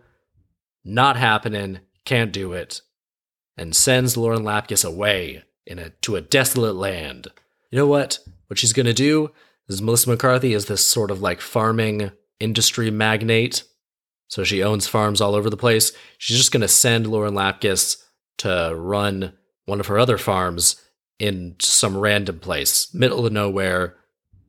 not 0.84 1.16
happening. 1.16 1.80
Can't 2.04 2.32
do 2.32 2.52
it. 2.52 2.80
And 3.56 3.76
sends 3.76 4.16
Lauren 4.16 4.42
Lapkus 4.42 4.84
away 4.84 5.44
in 5.66 5.78
a 5.78 5.90
to 5.90 6.16
a 6.16 6.20
desolate 6.20 6.74
land. 6.74 7.28
You 7.70 7.78
know 7.78 7.86
what? 7.86 8.18
What 8.48 8.58
she's 8.58 8.72
gonna 8.72 8.92
do 8.92 9.30
is 9.68 9.82
Melissa 9.82 10.10
McCarthy 10.10 10.54
is 10.54 10.66
this 10.66 10.84
sort 10.84 11.10
of 11.10 11.20
like 11.20 11.40
farming 11.40 12.10
industry 12.40 12.90
magnate. 12.90 13.64
So 14.28 14.44
she 14.44 14.62
owns 14.62 14.88
farms 14.88 15.20
all 15.20 15.34
over 15.34 15.50
the 15.50 15.56
place. 15.56 15.92
She's 16.18 16.38
just 16.38 16.52
gonna 16.52 16.68
send 16.68 17.06
Lauren 17.06 17.34
Lapkus 17.34 18.02
to 18.38 18.72
run 18.74 19.34
one 19.66 19.78
of 19.78 19.86
her 19.88 19.98
other 19.98 20.18
farms 20.18 20.80
in 21.18 21.54
some 21.60 21.96
random 21.96 22.40
place, 22.40 22.92
middle 22.94 23.26
of 23.26 23.32
nowhere, 23.32 23.96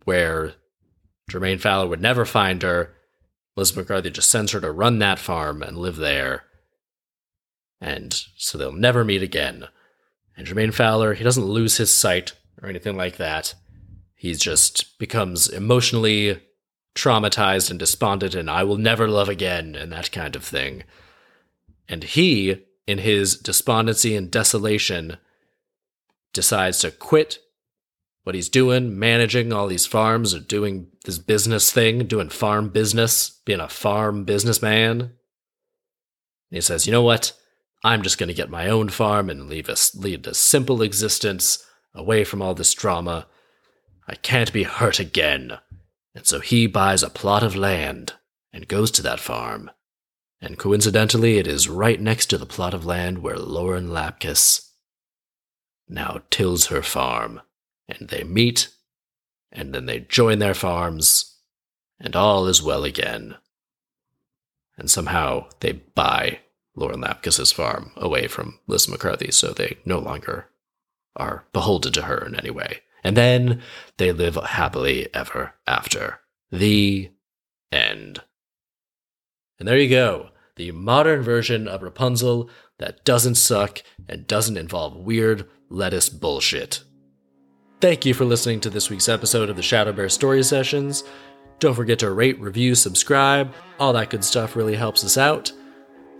where 0.06 0.54
Jermaine 1.30 1.60
Fowler 1.60 1.88
would 1.88 2.02
never 2.02 2.26
find 2.26 2.62
her. 2.62 2.94
Liz 3.56 3.76
McCarthy 3.76 4.10
just 4.10 4.30
sends 4.30 4.52
her 4.52 4.60
to 4.62 4.72
run 4.72 5.00
that 5.00 5.20
farm 5.20 5.62
and 5.62 5.78
live 5.78 5.98
there. 5.98 6.44
And 7.80 8.14
so 8.38 8.58
they'll 8.58 8.72
never 8.72 9.04
meet 9.04 9.24
again. 9.24 9.68
And 10.38 10.48
Jermaine 10.48 10.74
Fowler, 10.74 11.14
he 11.14 11.24
doesn't 11.24 11.46
lose 11.46 11.78
his 11.78 11.94
sight 11.94 12.34
or 12.62 12.70
anything 12.70 12.96
like 12.96 13.18
that. 13.18 13.56
He 14.16 14.34
just 14.34 15.00
becomes 15.00 15.48
emotionally 15.48 16.42
traumatized 16.96 17.70
and 17.70 17.80
despondent 17.80 18.36
and 18.36 18.50
I 18.50 18.64
will 18.64 18.78
never 18.78 19.08
love 19.08 19.30
again 19.30 19.76
and 19.76 19.92
that 19.92 20.12
kind 20.12 20.36
of 20.36 20.44
thing. 20.44 20.84
And 21.88 22.04
he, 22.04 22.66
in 22.86 23.00
his 23.00 23.36
despondency 23.38 24.16
and 24.16 24.30
desolation, 24.30 25.18
decides 26.34 26.80
to 26.80 26.92
quit 26.92 27.40
what 28.24 28.36
he's 28.36 28.50
doing, 28.50 28.98
managing 28.98 29.52
all 29.52 29.68
these 29.68 29.86
farms 29.86 30.34
or 30.34 30.40
doing 30.40 30.88
this 31.06 31.18
business 31.18 31.72
thing, 31.72 32.06
doing 32.06 32.30
farm 32.30 32.70
business, 32.70 33.42
being 33.46 33.60
a 33.60 33.70
farm 33.70 34.26
businessman. 34.26 35.02
And 35.02 35.12
he 36.52 36.62
says, 36.62 36.86
you 36.86 36.92
know 36.92 37.02
what? 37.02 37.34
I'm 37.84 38.04
just 38.04 38.18
going 38.18 38.28
to 38.28 38.36
get 38.36 38.50
my 38.50 38.68
own 38.68 38.90
farm 38.90 39.30
and 39.30 39.50
leave 39.50 39.70
a, 39.70 39.76
lead 39.96 40.28
a 40.28 40.36
simple 40.36 40.82
existence 40.82 41.66
away 41.96 42.24
from 42.24 42.42
all 42.42 42.54
this 42.54 42.74
drama. 42.74 43.28
I 44.08 44.16
can't 44.16 44.54
be 44.54 44.64
hurt 44.64 45.00
again. 45.00 45.58
And 46.14 46.28
so 46.28 46.40
he 46.40 46.68
buys 46.68 47.02
a 47.02 47.10
plot 47.10 47.42
of 47.42 47.56
land 47.56 48.14
and 48.54 48.68
goes 48.68 48.92
to 48.92 49.02
that 49.02 49.20
farm. 49.20 49.72
And 50.42 50.58
coincidentally, 50.58 51.38
it 51.38 51.48
is 51.48 51.70
right 51.70 52.00
next 52.00 52.28
to 52.28 52.38
the 52.38 52.46
plot 52.46 52.74
of 52.74 52.86
land 52.86 53.20
where 53.20 53.38
Lauren 53.38 53.90
Lapkus 53.90 54.72
now 55.88 56.22
tills 56.30 56.68
her 56.68 56.82
farm. 56.82 57.42
And 58.00 58.08
they 58.08 58.24
meet, 58.24 58.70
and 59.52 59.74
then 59.76 59.86
they 59.86 60.00
join 60.00 60.40
their 60.40 60.54
farms, 60.54 61.36
and 62.00 62.16
all 62.16 62.48
is 62.48 62.64
well 62.64 62.86
again. 62.86 63.36
And 64.78 64.90
somehow 64.90 65.48
they 65.60 65.74
buy 65.74 66.40
Lauren 66.76 67.02
Lapkus's 67.02 67.52
farm 67.52 67.92
away 67.98 68.28
from 68.28 68.60
Liz 68.66 68.88
McCarthy, 68.88 69.30
so 69.32 69.52
they 69.52 69.78
no 69.86 70.00
longer 70.00 70.48
are 71.18 71.46
beholden 71.52 71.92
to 71.94 72.04
her 72.04 72.26
in 72.26 72.36
any 72.36 72.50
way. 72.50 72.80
And 73.04 73.18
then 73.18 73.62
they 73.98 74.12
live 74.12 74.36
happily 74.36 75.14
ever 75.14 75.56
after. 75.68 76.22
The 76.52 77.12
end. 77.72 78.22
And 79.60 79.68
there 79.68 79.78
you 79.78 79.90
go. 79.90 80.30
The 80.56 80.72
modern 80.72 81.22
version 81.22 81.68
of 81.68 81.82
Rapunzel 81.82 82.50
that 82.78 83.04
doesn't 83.04 83.36
suck 83.36 83.84
and 84.08 84.28
doesn't 84.28 84.58
involve 84.58 84.96
weird 84.96 85.48
lettuce 85.70 86.10
bullshit. 86.10 86.84
Thank 87.82 88.06
you 88.06 88.13
for 88.13 88.26
listening 88.26 88.60
to 88.60 88.70
this 88.70 88.91
week's 88.91 89.10
episode 89.10 89.50
of 89.50 89.56
the 89.56 89.63
ShadowBear 89.63 90.12
Story 90.12 90.44
Sessions. 90.44 91.04
Don't 91.58 91.74
forget 91.74 91.98
to 91.98 92.12
rate, 92.12 92.39
review, 92.39 92.76
subscribe. 92.76 93.52
All 93.80 93.91
that 93.94 94.12
good 94.12 94.24
stuff 94.24 94.56
really 94.56 94.76
helps 94.76 95.04
us 95.04 95.17
out. 95.17 95.52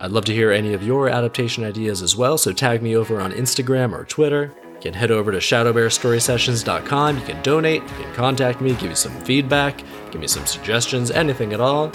I'd 0.00 0.10
love 0.10 0.24
to 0.24 0.34
hear 0.34 0.50
any 0.50 0.74
of 0.74 0.82
your 0.82 1.08
adaptation 1.08 1.62
ideas 1.62 2.02
as 2.02 2.16
well, 2.16 2.36
so 2.36 2.52
tag 2.52 2.82
me 2.82 2.96
over 2.96 3.20
on 3.20 3.30
Instagram 3.30 3.92
or 3.96 4.04
Twitter. 4.04 4.52
You 4.74 4.80
can 4.80 4.94
head 4.94 5.12
over 5.12 5.30
to 5.30 5.38
shadowbearstorysessions.com. 5.38 7.18
You 7.18 7.24
can 7.24 7.42
donate, 7.44 7.82
you 7.82 7.88
can 7.88 8.14
contact 8.14 8.60
me, 8.60 8.72
give 8.74 8.88
me 8.88 8.96
some 8.96 9.16
feedback, 9.20 9.84
give 10.10 10.20
me 10.20 10.26
some 10.26 10.46
suggestions, 10.46 11.12
anything 11.12 11.52
at 11.52 11.60
all. 11.60 11.92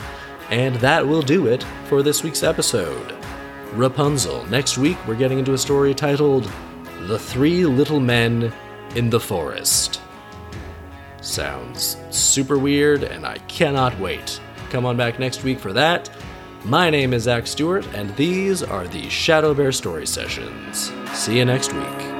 And 0.49 0.77
that 0.77 1.05
will 1.05 1.21
do 1.21 1.47
it 1.47 1.65
for 1.89 2.01
this 2.01 2.23
week's 2.23 2.41
episode. 2.41 3.13
Rapunzel. 3.73 4.45
Next 4.45 4.77
week, 4.77 4.97
we're 5.05 5.15
getting 5.15 5.39
into 5.39 5.51
a 5.51 5.57
story 5.57 5.93
titled 5.93 6.49
The 7.01 7.19
Three 7.19 7.65
Little 7.65 7.99
Men 7.99 8.53
in 8.95 9.09
the 9.09 9.19
Forest. 9.19 10.01
Sounds 11.21 11.97
super 12.09 12.57
weird, 12.57 13.03
and 13.03 13.25
I 13.25 13.37
cannot 13.47 13.99
wait. 13.99 14.39
Come 14.69 14.85
on 14.85 14.97
back 14.97 15.19
next 15.19 15.43
week 15.43 15.59
for 15.59 15.73
that. 15.73 16.09
My 16.63 16.89
name 16.89 17.13
is 17.13 17.23
Zach 17.23 17.47
Stewart, 17.47 17.85
and 17.93 18.15
these 18.15 18.63
are 18.63 18.87
the 18.87 19.03
ShadowBear 19.03 19.73
Story 19.73 20.07
Sessions. 20.07 20.91
See 21.13 21.37
you 21.37 21.45
next 21.45 21.73
week. 21.73 22.16